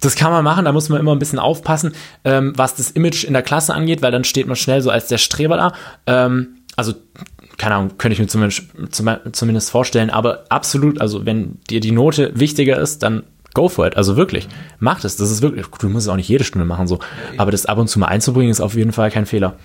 Das 0.01 0.17
kann 0.17 0.33
man 0.33 0.43
machen, 0.43 0.65
da 0.65 0.73
muss 0.73 0.89
man 0.89 0.99
immer 0.99 1.15
ein 1.15 1.21
bisschen 1.21 1.39
aufpassen, 1.39 1.95
ähm, 2.25 2.53
was 2.57 2.75
das 2.75 2.91
Image 2.91 3.23
in 3.23 3.33
der 3.33 3.43
Klasse 3.43 3.75
angeht, 3.75 4.03
weil 4.03 4.11
dann 4.11 4.25
steht 4.25 4.49
man 4.49 4.57
schnell 4.57 4.83
so 4.83 4.91
als 4.91 5.07
der 5.07 5.19
Streber 5.19 5.57
da. 5.57 5.73
Ähm, 6.07 6.58
also 6.79 6.95
keine 7.59 7.75
Ahnung, 7.75 7.99
könnte 7.99 8.13
ich 8.13 8.21
mir 8.21 8.29
zumindest, 8.29 8.63
zumindest 9.33 9.71
vorstellen, 9.71 10.11
aber 10.11 10.45
absolut, 10.49 11.01
also 11.01 11.27
wenn 11.27 11.59
dir 11.69 11.81
die 11.81 11.91
Note 11.91 12.31
wichtiger 12.35 12.79
ist, 12.79 13.03
dann 13.03 13.25
go 13.53 13.69
for 13.69 13.85
it. 13.87 13.97
Also 13.97 14.17
wirklich, 14.17 14.47
mach 14.79 15.01
das. 15.01 15.17
Das 15.17 15.31
ist 15.31 15.43
wirklich, 15.43 15.67
du 15.67 15.89
musst 15.89 16.07
es 16.07 16.09
auch 16.09 16.17
nicht 16.17 16.29
jede 16.29 16.45
Stunde 16.45 16.65
machen, 16.65 16.87
so. 16.87 17.01
Aber 17.37 17.51
das 17.51 17.67
ab 17.67 17.79
und 17.79 17.89
zu 17.89 17.99
mal 17.99 18.07
einzubringen, 18.07 18.53
ist 18.53 18.61
auf 18.61 18.75
jeden 18.75 18.93
Fall 18.93 19.11
kein 19.11 19.27
Fehler. 19.27 19.57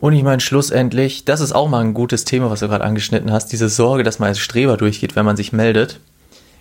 Und 0.00 0.12
ich 0.12 0.22
meine, 0.22 0.40
schlussendlich, 0.40 1.24
das 1.24 1.40
ist 1.40 1.52
auch 1.52 1.68
mal 1.68 1.80
ein 1.80 1.94
gutes 1.94 2.26
Thema, 2.26 2.50
was 2.50 2.60
du 2.60 2.68
gerade 2.68 2.84
angeschnitten 2.84 3.32
hast, 3.32 3.52
diese 3.52 3.70
Sorge, 3.70 4.02
dass 4.02 4.18
man 4.18 4.28
als 4.28 4.38
Streber 4.38 4.76
durchgeht, 4.76 5.16
wenn 5.16 5.24
man 5.24 5.36
sich 5.36 5.52
meldet. 5.52 6.00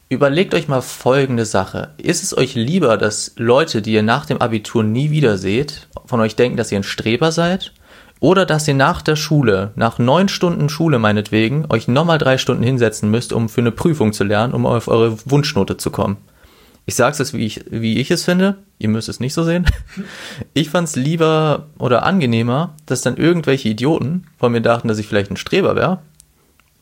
Überlegt 0.07 0.53
euch 0.53 0.69
mal 0.69 0.81
folgende 0.81 1.45
Sache. 1.45 1.89
Ist 1.97 2.23
es 2.23 2.37
euch 2.37 2.55
lieber, 2.55 2.97
dass 2.97 3.33
Leute, 3.35 3.81
die 3.81 3.91
ihr 3.91 4.03
nach 4.03 4.25
dem 4.25 4.41
Abitur 4.41 4.83
nie 4.83 5.11
wieder 5.11 5.37
seht, 5.37 5.89
von 6.05 6.21
euch 6.21 6.37
denken, 6.37 6.55
dass 6.55 6.71
ihr 6.71 6.79
ein 6.79 6.83
Streber 6.83 7.33
seid? 7.33 7.73
Oder 8.23 8.45
dass 8.45 8.65
ihr 8.69 8.73
nach 8.73 9.01
der 9.01 9.17
Schule, 9.17 9.73
nach 9.75 9.99
neun 9.99 10.29
Stunden 10.29 10.69
Schule 10.69 10.97
meinetwegen, 10.97 11.65
euch 11.67 11.89
nochmal 11.89 12.19
drei 12.19 12.37
Stunden 12.37 12.63
hinsetzen 12.63 13.11
müsst, 13.11 13.33
um 13.33 13.49
für 13.49 13.59
eine 13.59 13.73
Prüfung 13.73 14.13
zu 14.13 14.23
lernen, 14.23 14.53
um 14.53 14.65
auf 14.65 14.87
eure 14.87 15.17
Wunschnote 15.29 15.75
zu 15.75 15.91
kommen. 15.91 16.15
Ich 16.85 16.95
sag's 16.95 17.19
es, 17.19 17.33
wie 17.33 17.45
ich, 17.45 17.65
wie 17.69 17.99
ich 17.99 18.11
es 18.11 18.23
finde. 18.23 18.59
Ihr 18.79 18.87
müsst 18.87 19.09
es 19.09 19.19
nicht 19.19 19.33
so 19.33 19.43
sehen. 19.43 19.65
Ich 20.53 20.69
fand's 20.69 20.95
lieber 20.95 21.67
oder 21.77 22.03
angenehmer, 22.03 22.75
dass 22.85 23.01
dann 23.01 23.17
irgendwelche 23.17 23.67
Idioten 23.67 24.23
von 24.37 24.53
mir 24.53 24.61
dachten, 24.61 24.87
dass 24.87 24.99
ich 24.99 25.07
vielleicht 25.07 25.29
ein 25.29 25.35
Streber 25.35 25.75
wäre, 25.75 25.99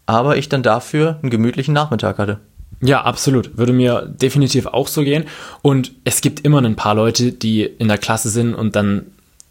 aber 0.05 0.37
ich 0.37 0.47
dann 0.47 0.61
dafür 0.61 1.17
einen 1.23 1.31
gemütlichen 1.31 1.73
Nachmittag 1.73 2.19
hatte. 2.19 2.39
Ja, 2.81 3.01
absolut. 3.01 3.57
Würde 3.57 3.73
mir 3.73 4.05
definitiv 4.05 4.67
auch 4.67 4.87
so 4.87 5.01
gehen. 5.01 5.25
Und 5.63 5.93
es 6.03 6.21
gibt 6.21 6.41
immer 6.41 6.61
ein 6.61 6.75
paar 6.75 6.93
Leute, 6.93 7.31
die 7.31 7.63
in 7.63 7.87
der 7.87 7.97
Klasse 7.97 8.29
sind 8.29 8.53
und 8.53 8.75
dann 8.75 9.07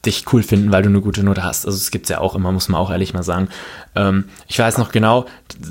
dich 0.06 0.24
cool 0.32 0.42
finden, 0.42 0.72
weil 0.72 0.82
du 0.82 0.88
eine 0.88 1.00
gute 1.00 1.22
Note 1.22 1.44
hast. 1.44 1.66
Also 1.66 1.76
es 1.76 1.90
gibt's 1.90 2.08
ja 2.08 2.20
auch 2.20 2.34
immer, 2.34 2.52
muss 2.52 2.68
man 2.68 2.80
auch 2.80 2.90
ehrlich 2.90 3.12
mal 3.12 3.22
sagen. 3.22 3.48
Ähm, 3.94 4.24
ich 4.48 4.58
weiß 4.58 4.78
noch 4.78 4.92
genau, 4.92 5.26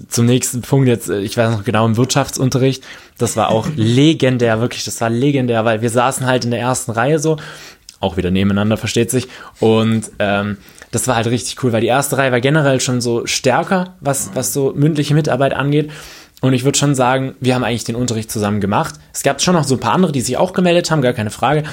zum 0.08 0.26
nächsten 0.28 0.62
Punkt 0.62 0.88
jetzt, 0.88 1.10
äh, 1.10 1.20
ich 1.20 1.36
weiß 1.36 1.52
noch 1.52 1.64
genau 1.64 1.86
im 1.86 1.98
Wirtschaftsunterricht, 1.98 2.84
das 3.18 3.36
war 3.36 3.50
auch 3.50 3.68
legendär, 3.76 4.62
wirklich, 4.62 4.84
das 4.86 5.02
war 5.02 5.10
legendär, 5.10 5.66
weil 5.66 5.82
wir 5.82 5.90
saßen 5.90 6.28
halt 6.28 6.46
in 6.46 6.52
der 6.52 6.60
ersten 6.60 6.92
Reihe 6.92 7.18
so, 7.18 7.38
auch 8.00 8.18
wieder 8.18 8.32
nebeneinander, 8.32 8.78
versteht 8.78 9.10
sich. 9.10 9.28
Und 9.60 10.12
ähm, 10.20 10.58
das 10.92 11.08
war 11.08 11.16
halt 11.16 11.28
richtig 11.28 11.62
cool, 11.64 11.72
weil 11.72 11.82
die 11.82 11.88
erste 11.88 12.18
Reihe 12.18 12.32
war 12.32 12.40
generell 12.40 12.80
schon 12.80 13.02
so 13.02 13.26
stärker, 13.26 13.96
was, 14.00 14.32
was 14.36 14.54
so 14.54 14.74
mündliche 14.76 15.14
Mitarbeit 15.16 15.54
angeht. 15.54 15.92
Und 16.42 16.54
ich 16.54 16.64
würde 16.64 16.78
schon 16.78 16.96
sagen, 16.96 17.36
wir 17.42 17.54
haben 17.54 17.66
eigentlich 17.66 17.84
den 17.84 17.98
Unterricht 17.98 18.32
zusammen 18.32 18.62
gemacht. 18.62 18.96
Es 19.14 19.24
gab 19.24 19.42
schon 19.42 19.56
noch 19.56 19.66
so 19.66 19.76
ein 19.76 19.82
paar 19.82 19.94
andere, 19.94 20.14
die 20.14 20.22
sich 20.22 20.38
auch 20.38 20.54
gemeldet 20.54 20.90
haben, 20.90 21.02
gar 21.02 21.14
keine 21.14 21.32
Frage. 21.32 21.64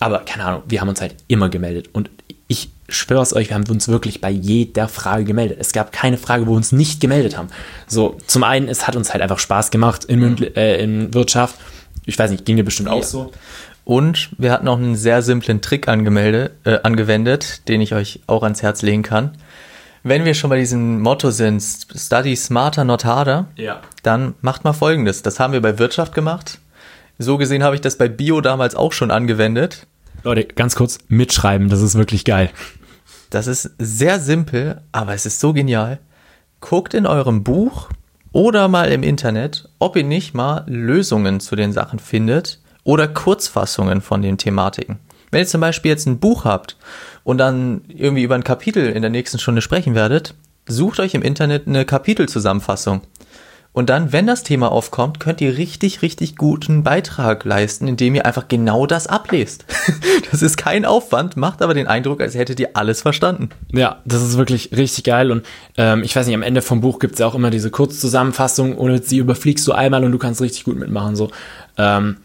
Aber 0.00 0.20
keine 0.20 0.44
Ahnung, 0.44 0.62
wir 0.66 0.80
haben 0.80 0.88
uns 0.88 1.00
halt 1.00 1.14
immer 1.28 1.48
gemeldet. 1.48 1.90
Und 1.92 2.10
ich 2.48 2.70
schwöre 2.88 3.22
es 3.22 3.34
euch, 3.34 3.48
wir 3.48 3.54
haben 3.54 3.64
uns 3.68 3.88
wirklich 3.88 4.20
bei 4.20 4.30
jeder 4.30 4.88
Frage 4.88 5.24
gemeldet. 5.24 5.58
Es 5.60 5.72
gab 5.72 5.92
keine 5.92 6.18
Frage, 6.18 6.46
wo 6.46 6.52
wir 6.52 6.56
uns 6.56 6.72
nicht 6.72 7.00
gemeldet 7.00 7.36
haben. 7.36 7.48
So, 7.86 8.18
zum 8.26 8.44
einen, 8.44 8.68
es 8.68 8.86
hat 8.86 8.96
uns 8.96 9.12
halt 9.12 9.22
einfach 9.22 9.38
Spaß 9.38 9.70
gemacht 9.70 10.04
in, 10.04 10.20
mhm. 10.20 10.36
äh, 10.54 10.82
in 10.82 11.14
Wirtschaft. 11.14 11.56
Ich 12.06 12.18
weiß 12.18 12.30
nicht, 12.30 12.44
ging 12.44 12.56
dir 12.56 12.64
bestimmt 12.64 12.88
ja. 12.88 12.94
auch 12.94 13.02
so. 13.02 13.32
Und 13.84 14.30
wir 14.38 14.50
hatten 14.50 14.66
auch 14.68 14.78
einen 14.78 14.96
sehr 14.96 15.22
simplen 15.22 15.60
Trick 15.60 15.88
angemeldet, 15.88 16.52
äh, 16.64 16.78
angewendet, 16.82 17.68
den 17.68 17.80
ich 17.80 17.94
euch 17.94 18.20
auch 18.26 18.42
ans 18.42 18.62
Herz 18.62 18.82
legen 18.82 19.02
kann. 19.02 19.36
Wenn 20.02 20.24
wir 20.24 20.34
schon 20.34 20.50
bei 20.50 20.58
diesem 20.58 21.00
Motto 21.00 21.30
sind, 21.30 21.62
study 21.62 22.36
smarter, 22.36 22.84
not 22.84 23.04
harder, 23.04 23.46
Ja. 23.56 23.80
dann 24.02 24.34
macht 24.42 24.64
mal 24.64 24.74
folgendes. 24.74 25.22
Das 25.22 25.40
haben 25.40 25.54
wir 25.54 25.62
bei 25.62 25.78
Wirtschaft 25.78 26.14
gemacht. 26.14 26.58
So 27.18 27.38
gesehen 27.38 27.62
habe 27.62 27.74
ich 27.74 27.80
das 27.80 27.96
bei 27.96 28.08
Bio 28.08 28.40
damals 28.40 28.74
auch 28.74 28.92
schon 28.92 29.10
angewendet. 29.10 29.86
Leute, 30.24 30.44
ganz 30.44 30.74
kurz, 30.74 30.98
mitschreiben, 31.08 31.68
das 31.68 31.82
ist 31.82 31.94
wirklich 31.96 32.24
geil. 32.24 32.50
Das 33.30 33.46
ist 33.46 33.70
sehr 33.78 34.20
simpel, 34.20 34.80
aber 34.92 35.14
es 35.14 35.26
ist 35.26 35.40
so 35.40 35.52
genial. 35.52 35.98
Guckt 36.60 36.94
in 36.94 37.06
eurem 37.06 37.44
Buch 37.44 37.88
oder 38.32 38.68
mal 38.68 38.90
im 38.90 39.02
Internet, 39.02 39.68
ob 39.78 39.96
ihr 39.96 40.04
nicht 40.04 40.34
mal 40.34 40.64
Lösungen 40.66 41.40
zu 41.40 41.56
den 41.56 41.72
Sachen 41.72 41.98
findet 41.98 42.60
oder 42.82 43.06
Kurzfassungen 43.06 44.00
von 44.00 44.22
den 44.22 44.38
Thematiken. 44.38 44.98
Wenn 45.30 45.40
ihr 45.40 45.46
zum 45.46 45.60
Beispiel 45.60 45.90
jetzt 45.90 46.06
ein 46.06 46.20
Buch 46.20 46.44
habt 46.44 46.76
und 47.22 47.38
dann 47.38 47.82
irgendwie 47.88 48.22
über 48.22 48.34
ein 48.34 48.44
Kapitel 48.44 48.88
in 48.88 49.02
der 49.02 49.10
nächsten 49.10 49.38
Stunde 49.38 49.62
sprechen 49.62 49.94
werdet, 49.94 50.34
sucht 50.66 51.00
euch 51.00 51.14
im 51.14 51.22
Internet 51.22 51.66
eine 51.66 51.84
Kapitelzusammenfassung. 51.84 53.02
Und 53.74 53.90
dann, 53.90 54.12
wenn 54.12 54.28
das 54.28 54.44
Thema 54.44 54.70
aufkommt, 54.70 55.18
könnt 55.18 55.40
ihr 55.40 55.58
richtig, 55.58 56.00
richtig 56.00 56.36
guten 56.36 56.84
Beitrag 56.84 57.44
leisten, 57.44 57.88
indem 57.88 58.14
ihr 58.14 58.24
einfach 58.24 58.46
genau 58.48 58.86
das 58.86 59.06
ablest. 59.06 59.66
Das 60.30 60.42
ist 60.42 60.56
kein 60.56 60.84
Aufwand, 60.84 61.36
macht 61.36 61.62
aber 61.62 61.74
den 61.74 61.86
Eindruck, 61.86 62.20
als 62.20 62.34
hättet 62.34 62.58
ihr 62.58 62.70
alles 62.74 63.02
verstanden. 63.02 63.50
Ja, 63.72 64.00
das 64.04 64.22
ist 64.22 64.36
wirklich 64.36 64.70
richtig 64.72 65.04
geil. 65.04 65.30
Und 65.30 65.44
ähm, 65.76 66.02
ich 66.02 66.16
weiß 66.16 66.26
nicht, 66.26 66.34
am 66.34 66.42
Ende 66.42 66.62
vom 66.62 66.80
Buch 66.80 66.98
gibt 66.98 67.14
es 67.14 67.18
ja 67.20 67.26
auch 67.26 67.36
immer 67.36 67.50
diese 67.50 67.70
Kurzzusammenfassung, 67.70 68.76
ohne 68.76 69.00
sie 69.00 69.18
überfliegst 69.18 69.66
du 69.66 69.72
einmal 69.72 70.04
und 70.04 70.10
du 70.10 70.18
kannst 70.18 70.40
richtig 70.40 70.64
gut 70.64 70.76
mitmachen. 70.76 71.14
So. 71.14 71.30
Ähm, 71.76 72.16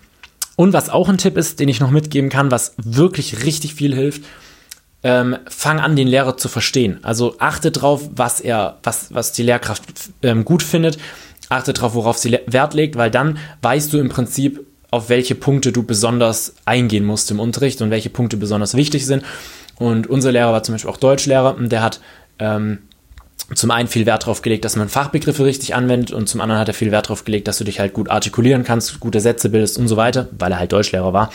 und 0.55 0.73
was 0.73 0.89
auch 0.89 1.07
ein 1.09 1.17
Tipp 1.17 1.37
ist, 1.37 1.59
den 1.59 1.69
ich 1.69 1.79
noch 1.79 1.91
mitgeben 1.91 2.29
kann, 2.29 2.51
was 2.51 2.73
wirklich 2.77 3.45
richtig 3.45 3.75
viel 3.75 3.93
hilft, 3.93 4.23
ähm, 5.03 5.37
fang 5.47 5.79
an, 5.79 5.95
den 5.95 6.07
Lehrer 6.07 6.37
zu 6.37 6.47
verstehen. 6.47 6.99
Also 7.03 7.35
achte 7.39 7.71
drauf, 7.71 8.09
was 8.15 8.41
er, 8.41 8.77
was, 8.83 9.13
was 9.13 9.31
die 9.31 9.43
Lehrkraft 9.43 9.83
ähm, 10.23 10.45
gut 10.45 10.63
findet. 10.63 10.97
Achte 11.49 11.73
drauf, 11.73 11.95
worauf 11.95 12.17
sie 12.17 12.39
Wert 12.45 12.73
legt, 12.73 12.95
weil 12.95 13.11
dann 13.11 13.37
weißt 13.61 13.91
du 13.91 13.97
im 13.97 14.09
Prinzip, 14.09 14.65
auf 14.91 15.09
welche 15.09 15.35
Punkte 15.35 15.71
du 15.71 15.83
besonders 15.83 16.55
eingehen 16.65 17.05
musst 17.05 17.29
im 17.31 17.39
Unterricht 17.39 17.81
und 17.81 17.91
welche 17.91 18.09
Punkte 18.09 18.37
besonders 18.37 18.75
wichtig 18.75 19.05
sind. 19.05 19.23
Und 19.77 20.07
unser 20.07 20.31
Lehrer 20.31 20.51
war 20.51 20.63
zum 20.63 20.75
Beispiel 20.75 20.89
auch 20.89 20.97
Deutschlehrer 20.97 21.55
und 21.55 21.71
der 21.71 21.81
hat 21.81 22.01
ähm, 22.39 22.79
zum 23.55 23.71
einen 23.71 23.87
viel 23.87 24.05
Wert 24.05 24.23
darauf 24.23 24.41
gelegt, 24.41 24.65
dass 24.65 24.75
man 24.75 24.89
Fachbegriffe 24.89 25.45
richtig 25.45 25.73
anwendet 25.75 26.11
und 26.11 26.27
zum 26.27 26.41
anderen 26.41 26.59
hat 26.59 26.67
er 26.67 26.73
viel 26.73 26.91
Wert 26.91 27.07
darauf 27.07 27.23
gelegt, 27.23 27.47
dass 27.47 27.57
du 27.57 27.63
dich 27.63 27.79
halt 27.79 27.93
gut 27.93 28.09
artikulieren 28.09 28.63
kannst, 28.63 28.99
gute 28.99 29.19
Sätze 29.19 29.49
bildest 29.49 29.77
und 29.77 29.87
so 29.87 29.97
weiter, 29.97 30.27
weil 30.37 30.51
er 30.51 30.59
halt 30.59 30.71
Deutschlehrer 30.71 31.13
war. 31.13 31.31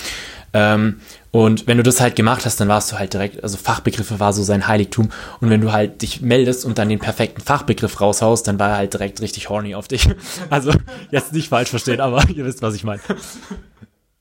Ähm, 0.54 1.00
und 1.32 1.66
wenn 1.66 1.76
du 1.76 1.82
das 1.82 2.00
halt 2.00 2.14
gemacht 2.14 2.46
hast, 2.46 2.60
dann 2.60 2.68
warst 2.68 2.92
du 2.92 2.98
halt 2.98 3.12
direkt, 3.12 3.42
also 3.42 3.56
Fachbegriffe 3.56 4.20
war 4.20 4.32
so 4.32 4.44
sein 4.44 4.68
Heiligtum. 4.68 5.10
Und 5.40 5.50
wenn 5.50 5.60
du 5.60 5.72
halt 5.72 6.00
dich 6.00 6.22
meldest 6.22 6.64
und 6.64 6.78
dann 6.78 6.88
den 6.88 7.00
perfekten 7.00 7.42
Fachbegriff 7.42 8.00
raushaust, 8.00 8.46
dann 8.46 8.60
war 8.60 8.70
er 8.70 8.76
halt 8.76 8.94
direkt 8.94 9.20
richtig 9.20 9.50
horny 9.50 9.74
auf 9.74 9.88
dich. 9.88 10.08
Also 10.50 10.72
jetzt 11.10 11.32
nicht 11.32 11.48
falsch 11.48 11.70
verstehen, 11.70 12.00
aber 12.00 12.22
ihr 12.34 12.44
wisst, 12.44 12.62
was 12.62 12.74
ich 12.74 12.84
meine. 12.84 13.00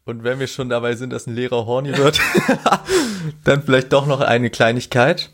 Und 0.05 0.23
wenn 0.23 0.39
wir 0.39 0.47
schon 0.47 0.69
dabei 0.69 0.95
sind, 0.95 1.11
dass 1.11 1.27
ein 1.27 1.35
Lehrer 1.35 1.65
horny 1.65 1.95
wird, 1.95 2.19
dann 3.43 3.61
vielleicht 3.61 3.93
doch 3.93 4.07
noch 4.07 4.21
eine 4.21 4.49
Kleinigkeit. 4.49 5.29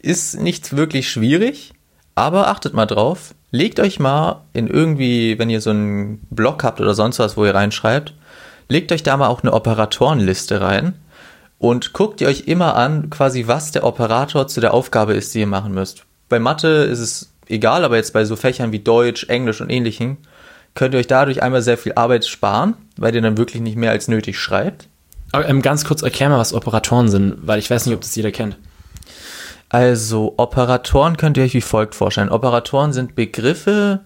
Ist 0.00 0.38
nicht 0.38 0.76
wirklich 0.76 1.10
schwierig, 1.10 1.72
aber 2.14 2.48
achtet 2.48 2.74
mal 2.74 2.86
drauf. 2.86 3.34
Legt 3.50 3.80
euch 3.80 3.98
mal 3.98 4.44
in 4.52 4.68
irgendwie, 4.68 5.38
wenn 5.38 5.50
ihr 5.50 5.60
so 5.60 5.70
einen 5.70 6.20
Blog 6.30 6.62
habt 6.62 6.80
oder 6.80 6.94
sonst 6.94 7.18
was, 7.18 7.36
wo 7.36 7.44
ihr 7.44 7.54
reinschreibt, 7.54 8.14
legt 8.68 8.92
euch 8.92 9.02
da 9.02 9.16
mal 9.16 9.28
auch 9.28 9.42
eine 9.42 9.52
Operatorenliste 9.52 10.60
rein 10.60 10.94
und 11.58 11.92
guckt 11.92 12.20
ihr 12.20 12.28
euch 12.28 12.42
immer 12.46 12.76
an, 12.76 13.10
quasi 13.10 13.46
was 13.46 13.72
der 13.72 13.84
Operator 13.84 14.46
zu 14.48 14.60
der 14.60 14.74
Aufgabe 14.74 15.14
ist, 15.14 15.34
die 15.34 15.40
ihr 15.40 15.46
machen 15.46 15.72
müsst. 15.72 16.04
Bei 16.28 16.38
Mathe 16.38 16.68
ist 16.68 17.00
es 17.00 17.32
egal, 17.48 17.84
aber 17.84 17.96
jetzt 17.96 18.12
bei 18.12 18.24
so 18.24 18.36
Fächern 18.36 18.72
wie 18.72 18.80
Deutsch, 18.80 19.24
Englisch 19.28 19.60
und 19.60 19.70
ähnlichen 19.70 20.18
könnt 20.74 20.94
ihr 20.94 21.00
euch 21.00 21.06
dadurch 21.06 21.42
einmal 21.42 21.62
sehr 21.62 21.78
viel 21.78 21.92
Arbeit 21.94 22.26
sparen, 22.26 22.74
weil 22.96 23.14
ihr 23.14 23.22
dann 23.22 23.38
wirklich 23.38 23.62
nicht 23.62 23.76
mehr 23.76 23.92
als 23.92 24.08
nötig 24.08 24.38
schreibt. 24.38 24.88
Aber, 25.32 25.48
ähm, 25.48 25.62
ganz 25.62 25.84
kurz 25.84 26.02
erklär 26.02 26.28
mal, 26.28 26.38
was 26.38 26.52
Operatoren 26.52 27.08
sind, 27.08 27.38
weil 27.42 27.58
ich 27.58 27.70
weiß 27.70 27.86
nicht, 27.86 27.94
ob 27.94 28.00
das 28.00 28.14
jeder 28.14 28.32
kennt. 28.32 28.56
Also 29.68 30.34
Operatoren 30.36 31.16
könnt 31.16 31.36
ihr 31.36 31.44
euch 31.44 31.54
wie 31.54 31.60
folgt 31.60 31.94
vorstellen. 31.94 32.28
Operatoren 32.28 32.92
sind 32.92 33.14
Begriffe, 33.14 34.00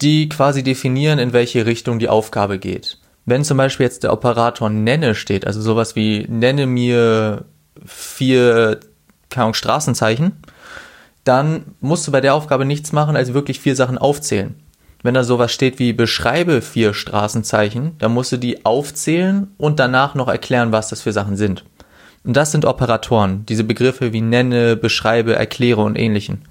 die 0.00 0.28
quasi 0.28 0.62
definieren, 0.62 1.18
in 1.18 1.32
welche 1.32 1.66
Richtung 1.66 1.98
die 1.98 2.08
Aufgabe 2.08 2.58
geht. 2.58 2.98
Wenn 3.30 3.44
zum 3.44 3.58
Beispiel 3.58 3.84
jetzt 3.84 4.04
der 4.04 4.12
Operator 4.14 4.70
nenne 4.70 5.14
steht, 5.14 5.46
also 5.46 5.60
sowas 5.60 5.94
wie 5.96 6.26
nenne 6.28 6.66
mir 6.66 7.44
vier 7.84 8.80
keine 9.28 9.44
Ahnung, 9.44 9.54
Straßenzeichen, 9.54 10.32
dann 11.24 11.74
musst 11.80 12.06
du 12.06 12.12
bei 12.12 12.22
der 12.22 12.34
Aufgabe 12.34 12.64
nichts 12.64 12.92
machen, 12.92 13.16
als 13.16 13.34
wirklich 13.34 13.60
vier 13.60 13.76
Sachen 13.76 13.98
aufzählen. 13.98 14.54
Wenn 15.02 15.12
da 15.12 15.24
sowas 15.24 15.52
steht 15.52 15.78
wie 15.78 15.92
beschreibe 15.92 16.62
vier 16.62 16.94
Straßenzeichen, 16.94 17.96
dann 17.98 18.14
musst 18.14 18.32
du 18.32 18.38
die 18.38 18.64
aufzählen 18.64 19.48
und 19.58 19.78
danach 19.78 20.14
noch 20.14 20.28
erklären, 20.28 20.72
was 20.72 20.88
das 20.88 21.02
für 21.02 21.12
Sachen 21.12 21.36
sind. 21.36 21.66
Und 22.24 22.34
das 22.34 22.50
sind 22.50 22.64
Operatoren, 22.64 23.44
diese 23.46 23.64
Begriffe 23.64 24.14
wie 24.14 24.22
nenne, 24.22 24.74
beschreibe, 24.74 25.36
erkläre 25.36 25.82
und 25.82 25.98
ähnlichen. 25.98 26.46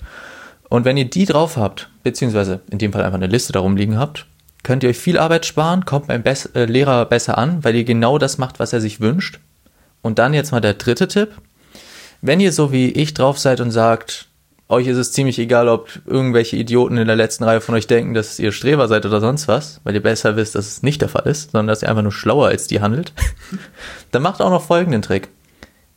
Und 0.69 0.85
wenn 0.85 0.97
ihr 0.97 1.09
die 1.09 1.25
drauf 1.25 1.57
habt, 1.57 1.89
beziehungsweise 2.03 2.61
in 2.69 2.77
dem 2.77 2.93
Fall 2.93 3.03
einfach 3.03 3.17
eine 3.17 3.27
Liste 3.27 3.51
darum 3.51 3.75
liegen 3.75 3.97
habt, 3.97 4.27
könnt 4.67 4.83
ihr 4.83 4.89
euch 4.89 4.97
viel 4.97 5.17
Arbeit 5.17 5.45
sparen, 5.45 5.85
kommt 5.85 6.07
beim 6.07 6.23
Bess 6.23 6.45
äh, 6.47 6.65
Lehrer 6.65 7.05
besser 7.05 7.37
an, 7.37 7.63
weil 7.63 7.73
ihr 7.73 7.85
genau 7.85 8.17
das 8.17 8.37
macht, 8.37 8.59
was 8.59 8.73
er 8.73 8.81
sich 8.81 8.99
wünscht. 8.99 9.39
Und 10.01 10.19
dann 10.19 10.33
jetzt 10.33 10.51
mal 10.51 10.59
der 10.59 10.73
dritte 10.73 11.07
Tipp. 11.07 11.29
Wenn 12.21 12.41
ihr 12.41 12.51
so 12.51 12.73
wie 12.73 12.91
ich 12.91 13.13
drauf 13.13 13.39
seid 13.39 13.61
und 13.61 13.71
sagt, 13.71 14.27
euch 14.67 14.87
ist 14.87 14.97
es 14.97 15.13
ziemlich 15.13 15.39
egal, 15.39 15.69
ob 15.69 15.87
irgendwelche 16.05 16.57
Idioten 16.57 16.97
in 16.97 17.07
der 17.07 17.15
letzten 17.15 17.45
Reihe 17.45 17.61
von 17.61 17.75
euch 17.75 17.87
denken, 17.87 18.13
dass 18.13 18.39
ihr 18.39 18.51
Streber 18.51 18.89
seid 18.89 19.05
oder 19.05 19.21
sonst 19.21 19.47
was, 19.47 19.79
weil 19.85 19.95
ihr 19.95 20.03
besser 20.03 20.35
wisst, 20.35 20.55
dass 20.55 20.67
es 20.67 20.83
nicht 20.83 21.01
der 21.01 21.07
Fall 21.07 21.27
ist, 21.27 21.51
sondern 21.51 21.67
dass 21.67 21.81
ihr 21.81 21.87
einfach 21.87 22.03
nur 22.03 22.11
schlauer 22.11 22.47
als 22.47 22.67
die 22.67 22.81
handelt, 22.81 23.13
dann 24.11 24.21
macht 24.21 24.41
auch 24.41 24.49
noch 24.49 24.65
folgenden 24.65 25.01
Trick. 25.01 25.29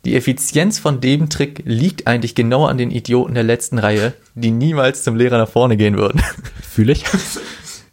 Die 0.05 0.15
Effizienz 0.15 0.79
von 0.79 1.01
dem 1.01 1.29
Trick 1.29 1.63
liegt 1.65 2.07
eigentlich 2.07 2.35
genau 2.35 2.67
an 2.67 2.77
den 2.77 2.89
Idioten 2.89 3.33
der 3.33 3.43
letzten 3.43 3.79
Reihe, 3.79 4.13
die 4.33 4.51
niemals 4.51 5.03
zum 5.03 5.17
Lehrer 5.17 5.39
nach 5.39 5.49
vorne 5.49 5.75
gehen 5.75 5.97
würden. 5.97 6.21
Fühle 6.61 6.93
ich. 6.93 7.03